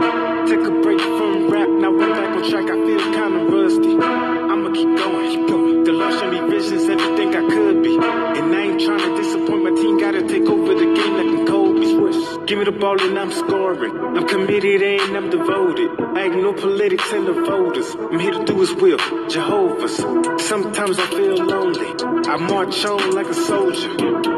Take 0.53 0.61
a 0.61 0.71
break 0.83 1.01
from 1.01 1.51
rap, 1.51 1.71
now 1.71 1.91
we're 1.91 2.13
back 2.13 2.37
on 2.37 2.51
track. 2.51 2.65
I 2.65 2.77
feel 2.85 2.99
kinda 3.01 3.45
rusty. 3.49 3.93
I'ma 3.97 4.75
keep 4.75 4.95
going, 4.95 5.31
keep 5.31 5.49
going. 5.49 5.64
Showed 6.11 6.31
me 6.33 6.51
visions, 6.51 6.89
everything 6.89 7.35
I 7.35 7.49
could 7.49 7.83
be. 7.83 7.95
And 7.97 8.55
I 8.55 8.61
ain't 8.61 8.81
trying 8.81 8.99
to 8.99 9.17
disappoint 9.17 9.63
my 9.65 9.71
team, 9.71 9.99
gotta 9.99 10.27
take 10.27 10.49
over 10.49 10.75
the 10.75 10.89
game 10.95 11.15
like 11.15 11.41
I'm 11.41 11.47
Kobe. 11.47 11.75
Give 12.47 12.59
me 12.59 12.65
the 12.67 12.73
ball 12.73 13.01
and 13.01 13.19
I'm 13.19 13.33
scoring. 13.33 13.97
I'm 13.97 14.29
committed 14.29 14.83
and 14.83 15.17
I'm 15.17 15.31
devoted. 15.31 15.91
I 15.99 16.27
ignore 16.27 16.53
politics 16.53 17.11
and 17.13 17.27
the 17.27 17.33
voters. 17.33 17.95
I'm 17.95 18.19
here 18.19 18.33
to 18.33 18.45
do 18.45 18.61
his 18.61 18.75
will, 18.75 18.99
Jehovah's. 19.31 19.97
Sometimes 20.47 20.99
I 20.99 21.07
feel 21.07 21.37
lonely. 21.37 21.87
I 22.29 22.37
march 22.37 22.85
on 22.85 23.13
like 23.13 23.29
a 23.29 23.35
soldier. 23.35 23.89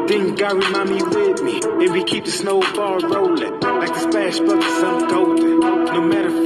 Then 0.07 0.35
God 0.35 0.63
remind 0.63 0.89
me 0.89 1.03
with 1.03 1.43
me. 1.43 1.59
And 1.61 1.91
we 1.91 2.05
keep 2.05 2.23
the 2.23 2.31
snowball 2.31 2.99
rolling. 2.99 3.59
Like 3.59 3.93
the 3.93 3.99
splash 3.99 4.39
buckets, 4.39 4.83
I'm 4.83 5.07
golden. 5.09 5.59
No 5.59 6.01
matter 6.01 6.45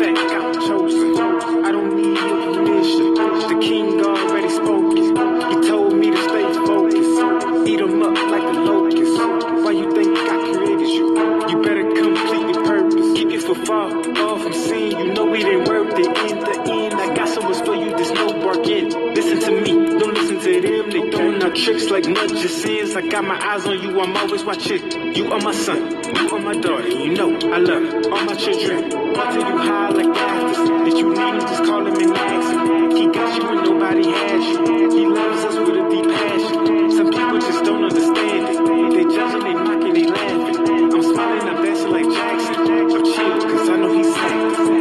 throwing 21.91 22.17
out 22.17 22.29
tricks 22.29 22.53
sins. 22.53 22.95
I 22.95 23.01
got 23.07 23.25
my 23.25 23.36
eyes 23.36 23.65
on 23.65 23.81
you, 23.81 24.00
I'm 24.00 24.15
always 24.15 24.45
watching. 24.45 25.13
You 25.13 25.31
are 25.33 25.41
my 25.41 25.51
son, 25.51 25.91
you 26.15 26.29
are 26.29 26.39
my 26.39 26.53
daughter. 26.53 26.88
You 26.88 27.13
know 27.13 27.36
I 27.51 27.57
love 27.57 28.05
all 28.05 28.25
my 28.25 28.36
children. 28.36 28.86
Until 28.86 29.41
you 29.50 29.57
high 29.57 29.89
like 29.89 30.17
actors. 30.17 30.57
If 30.88 31.00
you 31.00 31.10
need 31.10 31.19
him, 31.19 31.39
just 31.41 31.63
call 31.65 31.86
him 31.86 31.95
and 31.95 32.17
ask 32.17 32.50
him. 32.50 32.91
He 32.91 33.07
got 33.07 33.36
you 33.36 33.43
when 33.45 33.63
nobody 33.65 34.10
has 34.10 34.45
you. 34.48 34.89
He 34.98 35.05
loves 35.05 35.43
us 35.43 35.55
with 35.55 35.81
a 35.81 35.89
deep 35.89 36.05
passion. 36.05 36.91
Some 36.91 37.10
people 37.12 37.39
just 37.39 37.63
don't 37.65 37.83
understand 37.83 38.48
it. 38.48 38.95
They 38.95 39.15
judging, 39.15 39.43
they 39.43 39.53
mocking, 39.53 39.93
they 39.93 40.07
laughing. 40.07 40.93
I'm 40.93 41.03
smiling, 41.03 41.50
I'm 41.50 41.63
dancing 41.63 41.91
like 41.91 42.10
Jackson. 42.10 42.55
I'm 42.71 43.03
chill, 43.03 43.41
cause 43.51 43.69
I 43.69 43.75
know 43.75 43.93
he's 43.93 44.13
safe. 44.15 44.71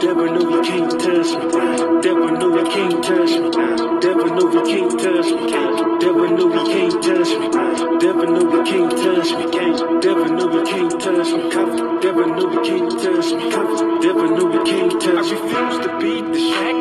Devil 0.00 0.26
know 0.34 0.50
you 0.50 0.62
can't 0.62 0.90
touch 0.92 1.30
me. 1.38 2.02
Devil 2.02 2.30
know 2.32 2.58
you 2.58 2.64
can't 2.70 3.02
touch 3.02 3.30
me. 3.30 4.00
Devil 4.00 4.26
know 4.26 4.52
you 4.52 4.62
can't 4.62 5.00
touch 5.00 5.32
me. 5.32 5.87
Devil 6.08 6.30
know 6.30 6.48
you 6.54 6.64
can't 6.72 7.02
touch 7.02 7.38
me. 7.38 7.48
Devil 7.98 8.26
know 8.32 8.50
you 8.50 8.64
can't 8.64 8.90
touch 8.90 9.30
me. 9.30 10.00
Devil 10.00 10.24
know 10.24 10.52
you 10.54 10.64
can't 10.64 10.90
touch 10.90 11.32
me. 11.32 11.50
Devil 12.00 12.28
know 12.28 12.50
you 12.50 12.62
can't 12.62 12.90
touch 12.92 13.32
me. 13.34 13.50
Devil 14.00 14.30
know 14.30 14.52
you 14.54 14.64
can't 14.64 14.92
touch 15.02 15.30
me. 15.30 15.36
I 15.36 15.68
refuse 15.68 15.84
to 15.84 15.98
be 15.98 16.32
distracted. 16.32 16.77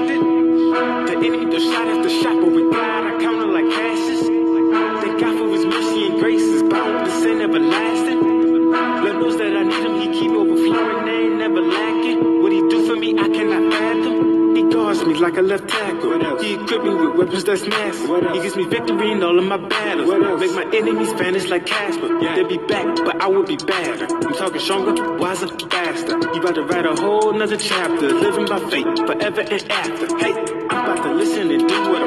With 17.30 17.46
that's 17.46 17.68
massive. 17.68 18.34
He 18.34 18.42
gives 18.42 18.56
me 18.56 18.66
victory 18.66 19.12
in 19.12 19.24
all 19.24 19.38
of 19.38 19.46
my 19.46 19.58
battles. 19.58 20.10
Make 20.40 20.52
my 20.54 20.66
enemies 20.76 21.12
vanish 21.13 21.48
like 21.50 21.66
Casper. 21.66 22.20
They'll 22.20 22.48
be 22.48 22.58
back, 22.58 22.96
but 22.98 23.22
I 23.22 23.28
will 23.28 23.44
be 23.44 23.58
better. 23.58 24.08
I'm 24.13 24.34
talking 24.34 24.60
stronger, 24.60 25.18
wiser, 25.18 25.48
faster. 25.48 26.18
You 26.18 26.42
about 26.42 26.56
to 26.56 26.63
write 26.63 26.86
a 26.86 26.96
whole 26.96 27.34
nother 27.34 27.58
chapter. 27.58 28.10
Living 28.10 28.46
by 28.46 28.60
faith, 28.70 28.98
forever 29.06 29.42
and 29.42 29.72
after. 29.72 30.18
Hey, 30.18 30.34
I'm 30.70 30.86
about 30.86 31.04
to 31.04 31.13
listen 31.13 31.52
and 31.52 31.68
do 31.68 31.82
what 31.90 32.02
I'm 32.02 32.07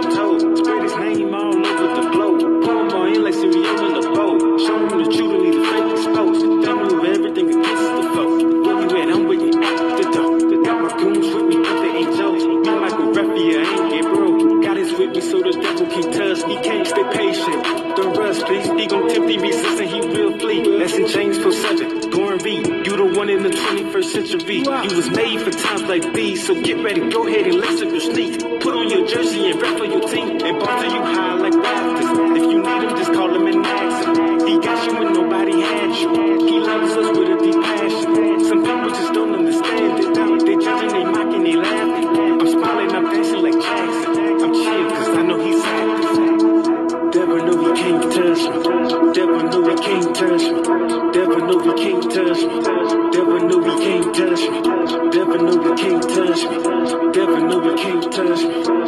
touch 56.40 56.50
me. 56.52 57.42
Know 57.42 57.60
he 57.60 57.82
can't 57.82 58.12
touch 58.12 58.44
me. 58.44 58.79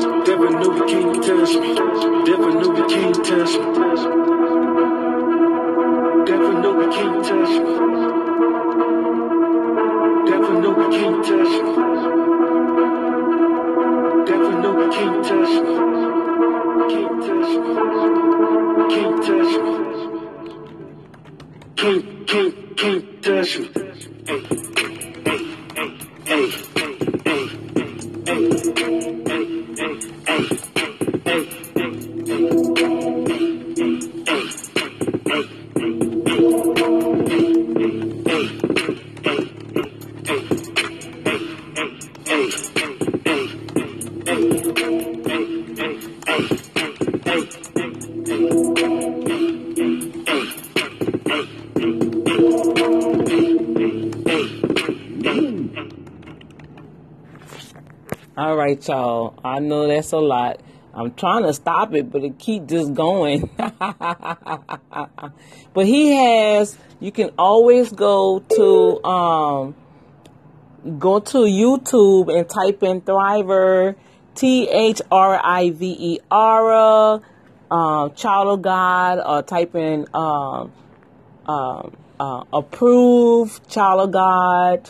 Right, 58.62 58.86
y'all. 58.86 59.34
I 59.44 59.58
know 59.58 59.88
that's 59.88 60.12
a 60.12 60.18
lot. 60.18 60.60
I'm 60.94 61.12
trying 61.14 61.42
to 61.44 61.52
stop 61.52 61.94
it, 61.94 62.12
but 62.12 62.22
it 62.22 62.38
keep 62.38 62.66
just 62.66 62.94
going. 62.94 63.50
but 63.56 65.86
he 65.86 66.12
has. 66.12 66.78
You 67.00 67.10
can 67.10 67.30
always 67.38 67.90
go 67.90 68.38
to 68.38 69.04
um, 69.04 69.74
go 70.98 71.18
to 71.18 71.38
YouTube 71.38 72.32
and 72.32 72.48
type 72.48 72.84
in 72.84 73.00
Thriver, 73.00 73.96
T 74.36 74.68
H 74.68 75.02
R 75.10 75.40
I 75.42 75.70
V 75.70 75.96
E 75.98 76.20
R, 76.30 77.20
uh, 77.70 78.08
Child 78.10 78.48
of 78.48 78.62
God, 78.62 79.18
or 79.18 79.42
type 79.42 79.74
in 79.74 80.06
uh, 80.14 80.68
uh, 81.46 81.88
uh, 82.20 82.44
Approved 82.52 83.68
Child 83.68 84.02
of 84.02 84.12
God, 84.12 84.88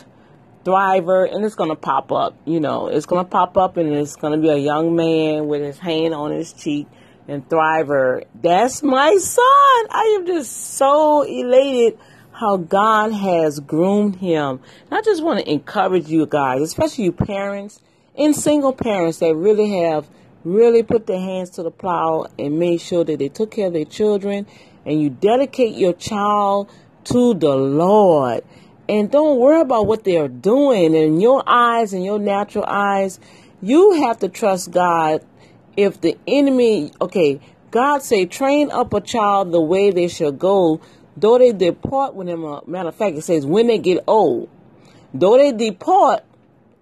Thriver, 0.63 1.33
and 1.33 1.43
it's 1.43 1.55
gonna 1.55 1.75
pop 1.75 2.11
up. 2.11 2.35
You 2.45 2.59
know, 2.59 2.87
it's 2.87 3.05
gonna 3.05 3.23
pop 3.25 3.57
up, 3.57 3.77
and 3.77 3.93
it's 3.93 4.15
gonna 4.15 4.37
be 4.37 4.49
a 4.49 4.57
young 4.57 4.95
man 4.95 5.47
with 5.47 5.61
his 5.61 5.79
hand 5.79 6.13
on 6.13 6.31
his 6.31 6.53
cheek 6.53 6.87
and 7.27 7.47
Thriver. 7.47 8.23
That's 8.41 8.83
my 8.83 9.15
son. 9.17 9.43
I 9.89 10.17
am 10.19 10.25
just 10.25 10.75
so 10.75 11.21
elated 11.21 11.97
how 12.31 12.57
God 12.57 13.11
has 13.13 13.59
groomed 13.59 14.17
him. 14.17 14.59
And 14.89 14.97
I 14.97 15.01
just 15.01 15.23
want 15.23 15.39
to 15.39 15.51
encourage 15.51 16.09
you 16.09 16.25
guys, 16.25 16.61
especially 16.61 17.05
you 17.05 17.11
parents 17.11 17.79
and 18.17 18.35
single 18.35 18.73
parents 18.73 19.19
that 19.19 19.35
really 19.35 19.79
have 19.79 20.07
really 20.43 20.83
put 20.83 21.07
their 21.07 21.19
hands 21.19 21.51
to 21.51 21.63
the 21.63 21.71
plow 21.71 22.25
and 22.37 22.59
made 22.59 22.81
sure 22.81 23.03
that 23.03 23.19
they 23.19 23.29
took 23.29 23.51
care 23.51 23.67
of 23.67 23.73
their 23.73 23.85
children 23.85 24.45
and 24.85 25.01
you 25.01 25.09
dedicate 25.09 25.75
your 25.75 25.93
child 25.93 26.69
to 27.05 27.33
the 27.33 27.55
Lord. 27.55 28.43
And 28.89 29.09
don't 29.09 29.39
worry 29.39 29.61
about 29.61 29.87
what 29.87 30.03
they 30.03 30.17
are 30.17 30.27
doing 30.27 30.93
in 30.93 31.21
your 31.21 31.41
eyes 31.47 31.93
and 31.93 32.03
your 32.03 32.19
natural 32.19 32.65
eyes. 32.67 33.19
You 33.61 34.03
have 34.03 34.19
to 34.19 34.29
trust 34.29 34.71
God. 34.71 35.25
If 35.77 36.01
the 36.01 36.17
enemy, 36.27 36.91
okay, 37.01 37.39
God 37.71 38.03
say, 38.03 38.25
train 38.25 38.71
up 38.71 38.93
a 38.93 39.01
child 39.01 39.51
the 39.51 39.61
way 39.61 39.91
they 39.91 40.07
should 40.07 40.37
go, 40.37 40.81
though 41.15 41.37
they 41.37 41.53
depart 41.53 42.13
with 42.13 42.27
him. 42.27 42.41
Matter 42.67 42.89
of 42.89 42.95
fact, 42.95 43.17
it 43.17 43.23
says, 43.23 43.45
when 43.45 43.67
they 43.67 43.77
get 43.77 44.03
old, 44.05 44.49
though 45.13 45.37
they 45.37 45.51
depart, 45.53 46.23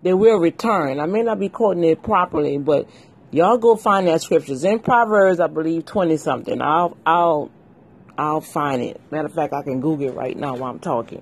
they 0.01 0.13
will 0.13 0.39
return. 0.39 0.99
I 0.99 1.05
may 1.05 1.21
not 1.21 1.39
be 1.39 1.49
quoting 1.49 1.83
it 1.83 2.01
properly, 2.01 2.57
but 2.57 2.89
y'all 3.29 3.57
go 3.57 3.75
find 3.75 4.07
that 4.07 4.21
scriptures 4.21 4.63
in 4.63 4.79
Proverbs, 4.79 5.39
I 5.39 5.47
believe, 5.47 5.85
twenty 5.85 6.17
something. 6.17 6.61
I'll, 6.61 6.97
I'll, 7.05 7.51
I'll 8.17 8.41
find 8.41 8.81
it. 8.81 8.99
Matter 9.11 9.27
of 9.27 9.33
fact, 9.33 9.53
I 9.53 9.61
can 9.61 9.79
Google 9.79 10.09
it 10.09 10.15
right 10.15 10.35
now 10.35 10.55
while 10.55 10.71
I'm 10.71 10.79
talking 10.79 11.21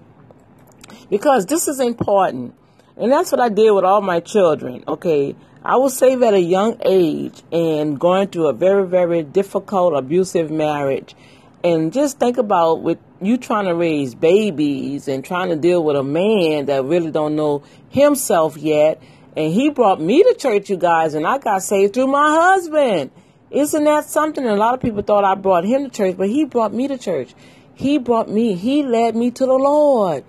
because 1.10 1.46
this 1.46 1.68
is 1.68 1.80
important. 1.80 2.56
And 2.98 3.12
that's 3.12 3.32
what 3.32 3.40
I 3.40 3.50
did 3.50 3.72
with 3.72 3.86
all 3.86 4.02
my 4.02 4.20
children. 4.20 4.84
Okay. 4.88 5.36
I 5.64 5.76
was 5.76 5.98
saved 5.98 6.24
at 6.24 6.34
a 6.34 6.40
young 6.40 6.78
age 6.86 7.44
and 7.52 8.00
going 8.00 8.30
through 8.30 8.48
a 8.48 8.54
very, 8.54 8.88
very 8.88 9.24
difficult, 9.24 9.94
abusive 9.94 10.50
marriage. 10.50 11.16
And 11.64 11.92
just 11.92 12.18
think 12.18 12.38
about 12.38 12.82
with 12.82 12.98
you 13.22 13.38
trying 13.38 13.66
to 13.66 13.76
raise 13.76 14.16
babies 14.16 15.10
and 15.10 15.24
trying 15.24 15.50
to 15.50 15.58
deal 15.58 15.84
with 15.84 15.98
a 15.98 16.04
man 16.04 16.68
that 16.68 16.86
really 16.86 17.12
don't 17.12 17.36
know 17.36 17.64
himself 17.90 18.56
yet. 18.56 19.02
And 19.36 19.54
he 19.54 19.70
brought 19.70 20.00
me 20.00 20.24
to 20.24 20.34
church, 20.36 20.70
you 20.70 20.78
guys, 20.78 21.14
and 21.14 21.28
I 21.28 21.38
got 21.38 21.62
saved 21.62 21.94
through 21.94 22.08
my 22.08 22.30
husband. 22.30 23.12
Isn't 23.52 23.84
that 23.84 24.06
something? 24.06 24.46
a 24.46 24.56
lot 24.56 24.74
of 24.74 24.82
people 24.82 25.02
thought 25.02 25.24
I 25.24 25.36
brought 25.36 25.66
him 25.66 25.84
to 25.84 25.90
church, 25.90 26.16
but 26.18 26.30
he 26.30 26.46
brought 26.46 26.74
me 26.74 26.88
to 26.88 26.98
church. 26.98 27.34
He 27.74 27.98
brought 27.98 28.30
me, 28.30 28.56
he 28.56 28.84
led 28.84 29.16
me 29.16 29.32
to 29.32 29.46
the 29.46 29.54
Lord. 29.54 30.24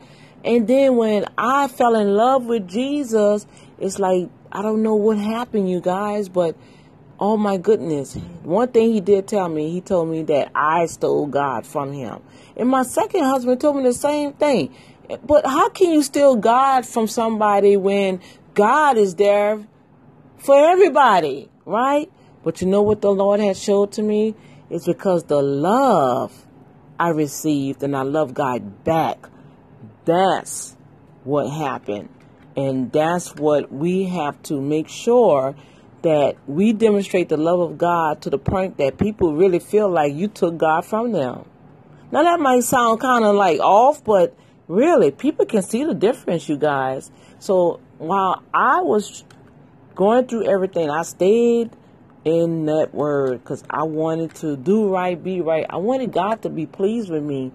And 0.44 0.66
then 0.66 0.96
when 0.96 1.26
I 1.36 1.68
fell 1.68 1.94
in 1.94 2.14
love 2.14 2.46
with 2.46 2.66
Jesus, 2.66 3.46
it's 3.78 3.98
like, 3.98 4.28
I 4.50 4.62
don't 4.62 4.82
know 4.82 4.94
what 4.94 5.18
happened, 5.18 5.70
you 5.70 5.80
guys, 5.80 6.28
but 6.28 6.56
oh 7.18 7.36
my 7.36 7.58
goodness. 7.58 8.14
One 8.42 8.68
thing 8.68 8.92
he 8.92 9.00
did 9.00 9.28
tell 9.28 9.48
me, 9.48 9.70
he 9.70 9.80
told 9.80 10.08
me 10.08 10.22
that 10.24 10.50
I 10.54 10.86
stole 10.86 11.26
God 11.26 11.66
from 11.66 11.92
him. 11.92 12.22
And 12.56 12.68
my 12.68 12.82
second 12.82 13.24
husband 13.24 13.60
told 13.60 13.76
me 13.76 13.82
the 13.82 13.92
same 13.92 14.32
thing. 14.32 14.74
But 15.26 15.44
how 15.44 15.68
can 15.68 15.90
you 15.90 16.02
steal 16.02 16.36
God 16.36 16.86
from 16.86 17.06
somebody 17.06 17.76
when 17.76 18.20
God 18.54 18.96
is 18.96 19.16
there 19.16 19.66
for 20.38 20.54
everybody, 20.54 21.48
right? 21.66 22.10
But 22.42 22.60
you 22.60 22.66
know 22.66 22.82
what 22.82 23.02
the 23.02 23.10
Lord 23.10 23.40
has 23.40 23.62
showed 23.62 23.92
to 23.92 24.02
me? 24.02 24.34
It's 24.70 24.86
because 24.86 25.24
the 25.24 25.42
love 25.42 26.46
I 26.98 27.08
received 27.08 27.82
and 27.82 27.96
I 27.96 28.02
love 28.02 28.32
God 28.32 28.84
back 28.84 29.28
that's 30.04 30.76
what 31.24 31.50
happened. 31.50 32.08
And 32.56 32.90
that's 32.92 33.34
what 33.34 33.72
we 33.72 34.04
have 34.04 34.42
to 34.44 34.60
make 34.60 34.88
sure 34.88 35.54
that 36.02 36.36
we 36.46 36.72
demonstrate 36.72 37.28
the 37.28 37.36
love 37.36 37.60
of 37.60 37.78
God 37.78 38.22
to 38.22 38.30
the 38.30 38.38
point 38.38 38.78
that 38.78 38.98
people 38.98 39.34
really 39.34 39.58
feel 39.58 39.88
like 39.88 40.14
you 40.14 40.28
took 40.28 40.56
God 40.56 40.84
from 40.84 41.12
them. 41.12 41.44
Now, 42.10 42.22
that 42.22 42.40
might 42.40 42.64
sound 42.64 43.00
kind 43.00 43.24
of 43.24 43.36
like 43.36 43.60
off, 43.60 44.02
but 44.02 44.34
really, 44.66 45.10
people 45.10 45.46
can 45.46 45.62
see 45.62 45.84
the 45.84 45.94
difference, 45.94 46.48
you 46.48 46.56
guys. 46.56 47.10
So, 47.38 47.80
while 47.98 48.42
I 48.52 48.80
was 48.80 49.24
going 49.94 50.26
through 50.26 50.46
everything, 50.46 50.90
I 50.90 51.02
stayed 51.02 51.70
in 52.24 52.66
that 52.66 52.94
word 52.94 53.42
because 53.42 53.62
I 53.70 53.84
wanted 53.84 54.34
to 54.36 54.56
do 54.56 54.88
right, 54.88 55.22
be 55.22 55.40
right. 55.40 55.66
I 55.68 55.76
wanted 55.76 56.12
God 56.12 56.42
to 56.42 56.48
be 56.48 56.66
pleased 56.66 57.10
with 57.10 57.22
me. 57.22 57.52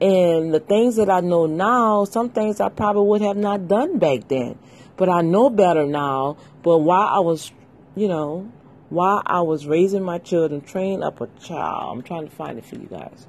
And 0.00 0.52
the 0.52 0.60
things 0.60 0.96
that 0.96 1.08
I 1.08 1.20
know 1.20 1.46
now, 1.46 2.04
some 2.04 2.30
things 2.30 2.60
I 2.60 2.68
probably 2.68 3.06
would 3.06 3.22
have 3.22 3.36
not 3.36 3.66
done 3.66 3.98
back 3.98 4.28
then. 4.28 4.58
But 4.96 5.08
I 5.08 5.22
know 5.22 5.48
better 5.48 5.86
now. 5.86 6.36
But 6.62 6.78
while 6.78 7.08
I 7.08 7.20
was, 7.20 7.50
you 7.94 8.08
know, 8.08 8.50
while 8.90 9.22
I 9.24 9.40
was 9.40 9.66
raising 9.66 10.02
my 10.02 10.18
children, 10.18 10.60
training 10.60 11.02
up 11.02 11.20
a 11.20 11.28
child, 11.40 11.96
I'm 11.96 12.02
trying 12.02 12.28
to 12.28 12.34
find 12.34 12.58
it 12.58 12.64
for 12.64 12.76
you 12.76 12.86
guys. 12.86 13.26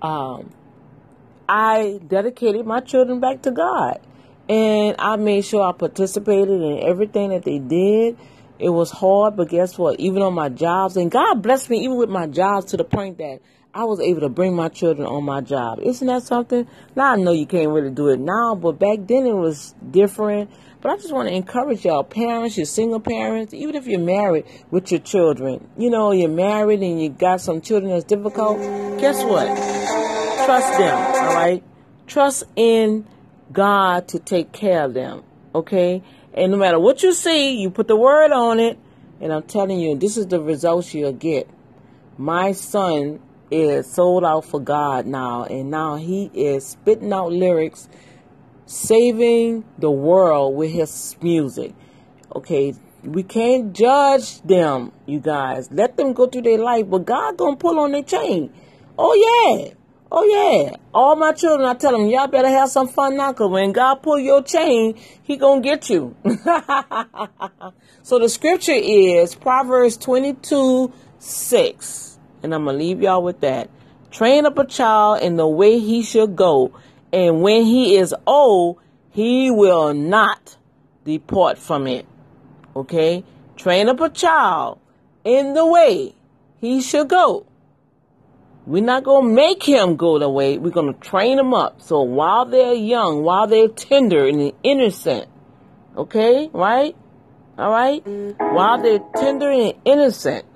Um, 0.00 0.50
I 1.48 2.00
dedicated 2.06 2.64
my 2.64 2.80
children 2.80 3.20
back 3.20 3.42
to 3.42 3.50
God. 3.50 4.00
And 4.48 4.96
I 4.98 5.16
made 5.16 5.44
sure 5.44 5.62
I 5.62 5.72
participated 5.72 6.60
in 6.60 6.80
everything 6.82 7.30
that 7.30 7.44
they 7.44 7.58
did. 7.58 8.18
It 8.58 8.70
was 8.70 8.90
hard, 8.90 9.36
but 9.36 9.48
guess 9.48 9.78
what? 9.78 9.98
Even 9.98 10.22
on 10.22 10.34
my 10.34 10.48
jobs, 10.48 10.96
and 10.96 11.10
God 11.10 11.42
blessed 11.42 11.70
me 11.70 11.78
even 11.84 11.96
with 11.96 12.08
my 12.08 12.26
jobs 12.26 12.66
to 12.66 12.76
the 12.76 12.84
point 12.84 13.18
that 13.18 13.40
I 13.74 13.84
was 13.84 14.00
able 14.00 14.20
to 14.20 14.28
bring 14.28 14.54
my 14.54 14.68
children 14.68 15.06
on 15.06 15.24
my 15.24 15.40
job. 15.40 15.78
Isn't 15.82 16.06
that 16.06 16.24
something? 16.24 16.68
Now 16.94 17.14
I 17.14 17.16
know 17.16 17.32
you 17.32 17.46
can't 17.46 17.70
really 17.70 17.90
do 17.90 18.08
it 18.08 18.20
now, 18.20 18.54
but 18.54 18.78
back 18.78 18.98
then 19.06 19.24
it 19.24 19.32
was 19.32 19.74
different. 19.90 20.50
But 20.82 20.90
I 20.90 20.96
just 20.96 21.10
want 21.10 21.30
to 21.30 21.34
encourage 21.34 21.86
y'all, 21.86 22.04
parents, 22.04 22.58
your 22.58 22.66
single 22.66 23.00
parents, 23.00 23.54
even 23.54 23.74
if 23.74 23.86
you're 23.86 23.98
married 23.98 24.44
with 24.70 24.90
your 24.90 25.00
children. 25.00 25.66
You 25.78 25.88
know, 25.88 26.12
you're 26.12 26.28
married 26.28 26.80
and 26.80 27.00
you 27.00 27.08
got 27.08 27.40
some 27.40 27.62
children 27.62 27.92
that's 27.92 28.04
difficult. 28.04 28.58
Guess 29.00 29.24
what? 29.24 29.46
Trust 30.44 30.78
them, 30.78 30.94
all 30.94 31.34
right? 31.34 31.62
Trust 32.06 32.44
in 32.56 33.06
God 33.52 34.08
to 34.08 34.18
take 34.18 34.52
care 34.52 34.84
of 34.84 34.92
them, 34.92 35.22
okay? 35.54 36.02
And 36.34 36.52
no 36.52 36.58
matter 36.58 36.78
what 36.78 37.02
you 37.02 37.14
see, 37.14 37.58
you 37.62 37.70
put 37.70 37.88
the 37.88 37.96
word 37.96 38.32
on 38.32 38.60
it, 38.60 38.78
and 39.18 39.32
I'm 39.32 39.44
telling 39.44 39.80
you, 39.80 39.96
this 39.96 40.18
is 40.18 40.26
the 40.26 40.42
results 40.42 40.92
you'll 40.92 41.12
get. 41.12 41.48
My 42.18 42.52
son 42.52 43.20
is 43.52 43.92
sold 43.92 44.24
out 44.24 44.44
for 44.44 44.60
God 44.60 45.06
now, 45.06 45.44
and 45.44 45.70
now 45.70 45.96
he 45.96 46.30
is 46.32 46.66
spitting 46.66 47.12
out 47.12 47.32
lyrics, 47.32 47.88
saving 48.66 49.64
the 49.78 49.90
world 49.90 50.56
with 50.56 50.70
his 50.70 51.16
music. 51.20 51.74
Okay, 52.34 52.74
we 53.04 53.22
can't 53.22 53.74
judge 53.74 54.40
them, 54.42 54.92
you 55.06 55.20
guys. 55.20 55.70
Let 55.70 55.96
them 55.96 56.14
go 56.14 56.26
through 56.26 56.42
their 56.42 56.58
life, 56.58 56.88
but 56.88 57.04
God 57.04 57.36
gonna 57.36 57.56
pull 57.56 57.78
on 57.78 57.92
their 57.92 58.02
chain. 58.02 58.52
Oh 58.98 59.14
yeah, 59.14 59.74
oh 60.10 60.24
yeah. 60.24 60.76
All 60.94 61.16
my 61.16 61.32
children, 61.32 61.68
I 61.68 61.74
tell 61.74 61.92
them, 61.92 62.08
y'all 62.08 62.28
better 62.28 62.48
have 62.48 62.70
some 62.70 62.88
fun 62.88 63.16
now, 63.16 63.32
cause 63.32 63.50
when 63.50 63.72
God 63.72 63.96
pull 63.96 64.18
your 64.18 64.42
chain, 64.42 64.98
He 65.22 65.36
gonna 65.36 65.60
get 65.60 65.90
you. 65.90 66.16
so 68.02 68.18
the 68.18 68.28
scripture 68.28 68.72
is 68.72 69.34
Proverbs 69.34 69.96
twenty-two 69.98 70.92
six. 71.18 72.11
And 72.42 72.54
I'm 72.54 72.64
going 72.64 72.78
to 72.78 72.84
leave 72.84 73.02
y'all 73.02 73.22
with 73.22 73.40
that. 73.40 73.70
Train 74.10 74.46
up 74.46 74.58
a 74.58 74.66
child 74.66 75.22
in 75.22 75.36
the 75.36 75.46
way 75.46 75.78
he 75.78 76.02
should 76.02 76.36
go. 76.36 76.72
And 77.12 77.42
when 77.42 77.64
he 77.64 77.96
is 77.96 78.14
old, 78.26 78.78
he 79.10 79.50
will 79.50 79.94
not 79.94 80.56
depart 81.04 81.58
from 81.58 81.86
it. 81.86 82.06
Okay? 82.74 83.24
Train 83.56 83.88
up 83.88 84.00
a 84.00 84.08
child 84.08 84.80
in 85.24 85.54
the 85.54 85.66
way 85.66 86.14
he 86.60 86.80
should 86.80 87.08
go. 87.08 87.46
We're 88.64 88.82
not 88.82 89.02
going 89.02 89.28
to 89.28 89.34
make 89.34 89.62
him 89.62 89.96
go 89.96 90.18
the 90.18 90.28
way. 90.28 90.56
We're 90.56 90.70
going 90.70 90.92
to 90.92 91.00
train 91.00 91.38
him 91.38 91.52
up. 91.52 91.82
So 91.82 92.02
while 92.02 92.46
they're 92.46 92.74
young, 92.74 93.22
while 93.22 93.46
they're 93.46 93.68
tender 93.68 94.26
and 94.26 94.52
innocent, 94.62 95.28
okay? 95.96 96.48
Right? 96.52 96.94
All 97.58 97.70
right? 97.70 98.06
While 98.06 98.80
they're 98.80 99.00
tender 99.16 99.50
and 99.50 99.74
innocent, 99.84 100.46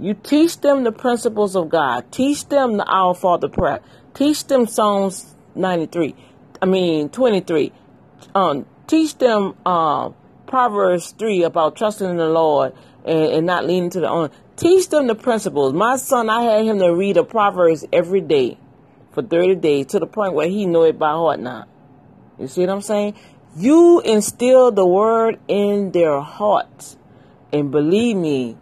you 0.00 0.14
teach 0.14 0.60
them 0.60 0.84
the 0.84 0.92
principles 0.92 1.56
of 1.56 1.68
God. 1.68 2.10
Teach 2.12 2.48
them 2.48 2.76
the 2.76 2.84
Our 2.84 3.14
Father 3.14 3.48
prayer. 3.48 3.80
Teach 4.14 4.46
them 4.46 4.66
Psalms 4.66 5.34
93. 5.54 6.14
I 6.62 6.66
mean 6.66 7.08
23. 7.08 7.72
Um, 8.34 8.66
teach 8.86 9.18
them 9.18 9.54
uh, 9.66 10.10
Proverbs 10.46 11.12
3 11.12 11.42
about 11.42 11.76
trusting 11.76 12.08
in 12.08 12.16
the 12.16 12.28
Lord 12.28 12.74
and, 13.04 13.32
and 13.32 13.46
not 13.46 13.66
leaning 13.66 13.90
to 13.90 14.00
the 14.00 14.08
own. 14.08 14.30
Teach 14.56 14.88
them 14.88 15.06
the 15.06 15.14
principles. 15.14 15.72
My 15.72 15.96
son, 15.96 16.30
I 16.30 16.42
had 16.42 16.64
him 16.64 16.78
to 16.78 16.94
read 16.94 17.16
a 17.16 17.24
Proverbs 17.24 17.84
every 17.92 18.20
day 18.20 18.58
for 19.12 19.22
30 19.22 19.56
days 19.56 19.86
to 19.86 19.98
the 19.98 20.06
point 20.06 20.34
where 20.34 20.48
he 20.48 20.66
knew 20.66 20.84
it 20.84 20.98
by 20.98 21.10
heart 21.10 21.40
now. 21.40 21.66
You 22.38 22.48
see 22.48 22.60
what 22.62 22.70
I'm 22.70 22.82
saying? 22.82 23.14
You 23.56 24.00
instill 24.00 24.70
the 24.70 24.86
word 24.86 25.38
in 25.48 25.90
their 25.90 26.20
hearts. 26.20 26.96
And 27.52 27.70
believe 27.70 28.16
me, 28.16 28.56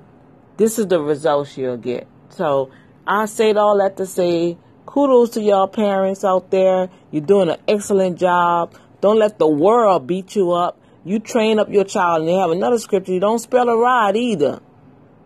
this 0.57 0.79
is 0.79 0.87
the 0.87 1.01
results 1.01 1.57
you'll 1.57 1.77
get. 1.77 2.07
So 2.31 2.71
I 3.07 3.27
say 3.27 3.51
it 3.51 3.57
all 3.57 3.79
that 3.79 3.97
to 3.99 4.07
say 4.07 4.57
kudos 4.87 5.31
to 5.31 5.43
y'all 5.43 5.69
parents 5.69 6.25
out 6.25 6.51
there. 6.51 6.89
You're 7.11 7.25
doing 7.25 7.51
an 7.51 7.59
excellent 7.69 8.19
job. 8.19 8.75
Don't 9.01 9.19
let 9.19 9.39
the 9.39 9.49
world 9.49 10.07
beat 10.07 10.35
you 10.35 10.53
up. 10.53 10.81
You 11.05 11.19
train 11.21 11.59
up 11.59 11.71
your 11.71 11.85
child, 11.85 12.21
and 12.21 12.29
they 12.29 12.35
have 12.35 12.51
another 12.51 12.79
scripture. 12.79 13.13
You 13.13 13.21
don't 13.21 13.39
spell 13.39 13.69
a 13.69 13.77
rod 13.77 14.17
either. 14.17 14.61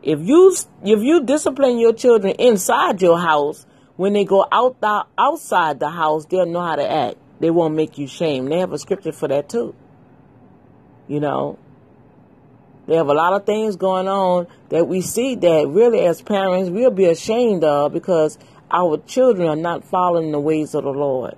If 0.03 0.21
you 0.21 0.55
if 0.83 1.01
you 1.01 1.25
discipline 1.25 1.79
your 1.79 1.93
children 1.93 2.35
inside 2.39 3.01
your 3.01 3.19
house, 3.19 3.65
when 3.97 4.13
they 4.15 4.25
go 4.25 4.47
out 4.51 4.81
the, 4.81 5.05
outside 5.19 5.79
the 5.79 5.91
house, 5.91 6.25
they'll 6.27 6.47
know 6.47 6.63
how 6.63 6.77
to 6.77 6.91
act. 6.91 7.17
They 7.39 7.51
won't 7.51 7.75
make 7.75 7.99
you 7.99 8.07
shame. 8.07 8.47
They 8.47 8.59
have 8.59 8.73
a 8.73 8.79
scripture 8.79 9.13
for 9.13 9.29
that 9.29 9.49
too. 9.49 9.75
You 11.07 11.21
know, 11.21 11.59
they 12.87 12.97
have 12.97 13.09
a 13.09 13.15
lot 13.15 13.35
of 13.35 13.47
things 13.47 13.77
going 13.77 14.09
on 14.09 14.47
that 14.71 14.89
we 14.89 15.01
see 15.01 15.35
that 15.37 15.69
really, 15.69 16.01
as 16.07 16.23
parents, 16.23 16.71
we'll 16.71 16.91
be 16.91 17.07
ashamed 17.07 17.63
of 17.63 17.93
because 17.93 18.39
our 18.71 18.99
children 18.99 19.49
are 19.49 19.57
not 19.57 19.85
following 19.85 20.33
the 20.33 20.41
ways 20.41 20.75
of 20.75 20.85
the 20.85 20.91
Lord. 20.91 21.37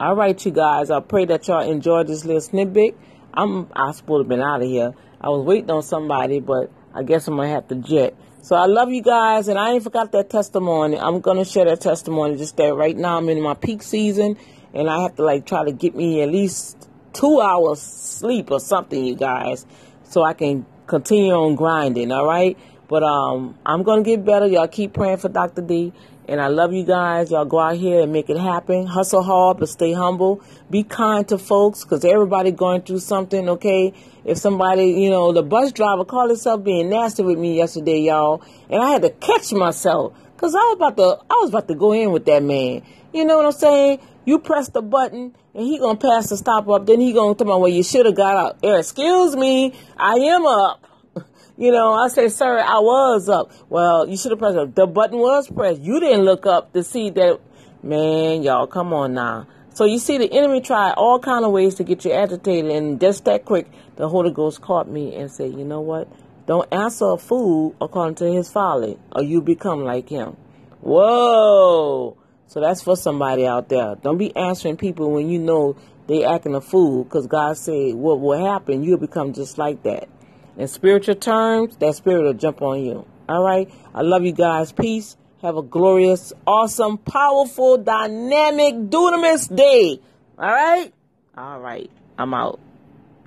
All 0.00 0.16
right, 0.16 0.44
you 0.44 0.50
guys. 0.50 0.90
I 0.90 1.00
pray 1.00 1.26
that 1.26 1.46
y'all 1.46 1.60
enjoyed 1.60 2.08
this 2.08 2.24
little 2.24 2.40
snippet. 2.40 2.98
I'm 3.32 3.68
I 3.74 3.92
supposed 3.92 4.18
to 4.18 4.18
have 4.24 4.28
been 4.28 4.40
out 4.40 4.60
of 4.62 4.68
here. 4.68 4.94
I 5.20 5.28
was 5.28 5.44
waiting 5.44 5.70
on 5.70 5.82
somebody, 5.82 6.40
but 6.40 6.70
I 6.92 7.02
guess 7.02 7.28
I'm 7.28 7.36
gonna 7.36 7.48
have 7.48 7.68
to 7.68 7.76
jet. 7.76 8.14
So 8.42 8.56
I 8.56 8.66
love 8.66 8.90
you 8.90 9.02
guys, 9.02 9.46
and 9.46 9.58
I 9.58 9.70
ain't 9.70 9.84
forgot 9.84 10.10
that 10.12 10.28
testimony. 10.28 10.98
I'm 10.98 11.20
gonna 11.20 11.44
share 11.44 11.64
that 11.66 11.80
testimony 11.80 12.36
just 12.36 12.56
that 12.56 12.74
right 12.74 12.96
now. 12.96 13.16
I'm 13.18 13.28
in 13.28 13.40
my 13.40 13.54
peak 13.54 13.82
season, 13.82 14.36
and 14.74 14.90
I 14.90 15.02
have 15.02 15.14
to 15.16 15.24
like 15.24 15.46
try 15.46 15.64
to 15.64 15.72
get 15.72 15.94
me 15.94 16.20
at 16.22 16.30
least 16.30 16.81
two 17.12 17.40
hours 17.40 17.80
sleep 17.80 18.50
or 18.50 18.60
something, 18.60 19.04
you 19.04 19.16
guys, 19.16 19.66
so 20.04 20.24
I 20.24 20.34
can 20.34 20.66
continue 20.86 21.32
on 21.32 21.54
grinding. 21.54 22.12
All 22.12 22.26
right, 22.26 22.56
but 22.88 23.02
um, 23.02 23.56
I'm 23.64 23.82
gonna 23.82 24.02
get 24.02 24.24
better. 24.24 24.46
Y'all 24.46 24.68
keep 24.68 24.92
praying 24.94 25.18
for 25.18 25.28
Dr. 25.28 25.62
D. 25.62 25.92
And 26.28 26.40
I 26.40 26.46
love 26.46 26.72
you 26.72 26.84
guys. 26.84 27.32
Y'all 27.32 27.44
go 27.44 27.58
out 27.58 27.76
here 27.76 28.00
and 28.00 28.12
make 28.12 28.30
it 28.30 28.38
happen. 28.38 28.86
Hustle 28.86 29.22
hard, 29.22 29.58
but 29.58 29.68
stay 29.68 29.92
humble. 29.92 30.40
Be 30.70 30.84
kind 30.84 31.26
to 31.28 31.36
folks 31.36 31.82
because 31.82 32.04
everybody 32.04 32.52
going 32.52 32.82
through 32.82 33.00
something, 33.00 33.48
okay? 33.48 33.92
If 34.24 34.38
somebody, 34.38 34.92
you 34.92 35.10
know, 35.10 35.32
the 35.32 35.42
bus 35.42 35.72
driver 35.72 36.04
called 36.04 36.30
himself 36.30 36.62
being 36.62 36.90
nasty 36.90 37.24
with 37.24 37.38
me 37.38 37.56
yesterday, 37.56 37.98
y'all. 37.98 38.40
And 38.70 38.80
I 38.80 38.90
had 38.90 39.02
to 39.02 39.10
catch 39.10 39.52
myself 39.52 40.14
because 40.36 40.54
I 40.54 40.58
was 40.58 40.76
about 40.76 40.96
to, 40.96 41.24
I 41.28 41.34
was 41.40 41.50
about 41.50 41.66
to 41.68 41.74
go 41.74 41.92
in 41.92 42.12
with 42.12 42.24
that 42.26 42.42
man. 42.42 42.82
You 43.12 43.24
know 43.24 43.36
what 43.36 43.46
I'm 43.46 43.52
saying? 43.52 44.00
You 44.24 44.38
press 44.38 44.68
the 44.68 44.82
button 44.82 45.34
and 45.54 45.64
he 45.64 45.78
gonna 45.78 45.98
pass 45.98 46.28
the 46.28 46.36
stop 46.36 46.68
up. 46.68 46.86
Then 46.86 47.00
he 47.00 47.12
gonna 47.12 47.34
tell 47.34 47.46
me, 47.46 47.52
well, 47.52 47.68
you 47.68 47.82
should 47.82 48.06
have 48.06 48.14
got 48.14 48.36
out. 48.36 48.78
Excuse 48.78 49.36
me, 49.36 49.74
I 49.96 50.14
am 50.14 50.46
up. 50.46 50.84
You 51.58 51.70
know, 51.70 51.92
I 51.92 52.08
say, 52.08 52.28
sir, 52.28 52.58
I 52.58 52.78
was 52.80 53.28
up. 53.28 53.52
Well, 53.68 54.08
you 54.08 54.16
should 54.16 54.30
have 54.30 54.38
pressed 54.38 54.56
it. 54.56 54.74
The 54.74 54.86
button 54.86 55.18
was 55.18 55.48
pressed. 55.48 55.82
You 55.82 56.00
didn't 56.00 56.24
look 56.24 56.46
up 56.46 56.72
to 56.72 56.82
see 56.82 57.10
that. 57.10 57.40
Man, 57.82 58.42
y'all, 58.42 58.66
come 58.66 58.94
on 58.94 59.12
now. 59.12 59.46
So 59.74 59.84
you 59.84 59.98
see, 59.98 60.16
the 60.16 60.32
enemy 60.32 60.60
tried 60.60 60.92
all 60.92 61.18
kind 61.18 61.44
of 61.44 61.52
ways 61.52 61.74
to 61.76 61.84
get 61.84 62.04
you 62.04 62.12
agitated, 62.12 62.70
and 62.70 63.00
just 63.00 63.26
that 63.26 63.44
quick, 63.44 63.70
the 63.96 64.08
Holy 64.08 64.30
Ghost 64.30 64.60
caught 64.60 64.88
me 64.88 65.14
and 65.14 65.30
said, 65.30 65.52
"You 65.52 65.64
know 65.64 65.80
what? 65.80 66.08
Don't 66.46 66.66
answer 66.72 67.10
a 67.10 67.16
fool 67.16 67.74
according 67.80 68.16
to 68.16 68.32
his 68.32 68.50
folly, 68.50 68.98
or 69.14 69.22
you 69.22 69.42
become 69.42 69.84
like 69.84 70.08
him." 70.08 70.36
Whoa! 70.80 72.16
So 72.52 72.60
that's 72.60 72.82
for 72.82 72.98
somebody 72.98 73.46
out 73.46 73.70
there. 73.70 73.94
Don't 74.02 74.18
be 74.18 74.36
answering 74.36 74.76
people 74.76 75.10
when 75.10 75.30
you 75.30 75.38
know 75.38 75.74
they 76.06 76.22
acting 76.22 76.54
a 76.54 76.60
fool, 76.60 77.04
because 77.04 77.26
God 77.26 77.56
said, 77.56 77.94
"What 77.94 78.20
will 78.20 78.38
happen? 78.38 78.82
You'll 78.84 78.98
become 78.98 79.32
just 79.32 79.56
like 79.56 79.82
that." 79.84 80.06
In 80.58 80.68
spiritual 80.68 81.14
terms, 81.14 81.76
that 81.76 81.94
spirit 81.94 82.24
will 82.24 82.34
jump 82.34 82.60
on 82.60 82.84
you. 82.84 83.06
All 83.26 83.42
right. 83.42 83.70
I 83.94 84.02
love 84.02 84.26
you 84.26 84.32
guys. 84.32 84.70
Peace. 84.70 85.16
Have 85.40 85.56
a 85.56 85.62
glorious, 85.62 86.34
awesome, 86.46 86.98
powerful, 86.98 87.78
dynamic, 87.78 88.74
dunamis 88.90 89.48
day. 89.56 89.98
All 90.38 90.52
right. 90.52 90.92
All 91.38 91.58
right. 91.58 91.90
I'm 92.18 92.34
out. 92.34 92.60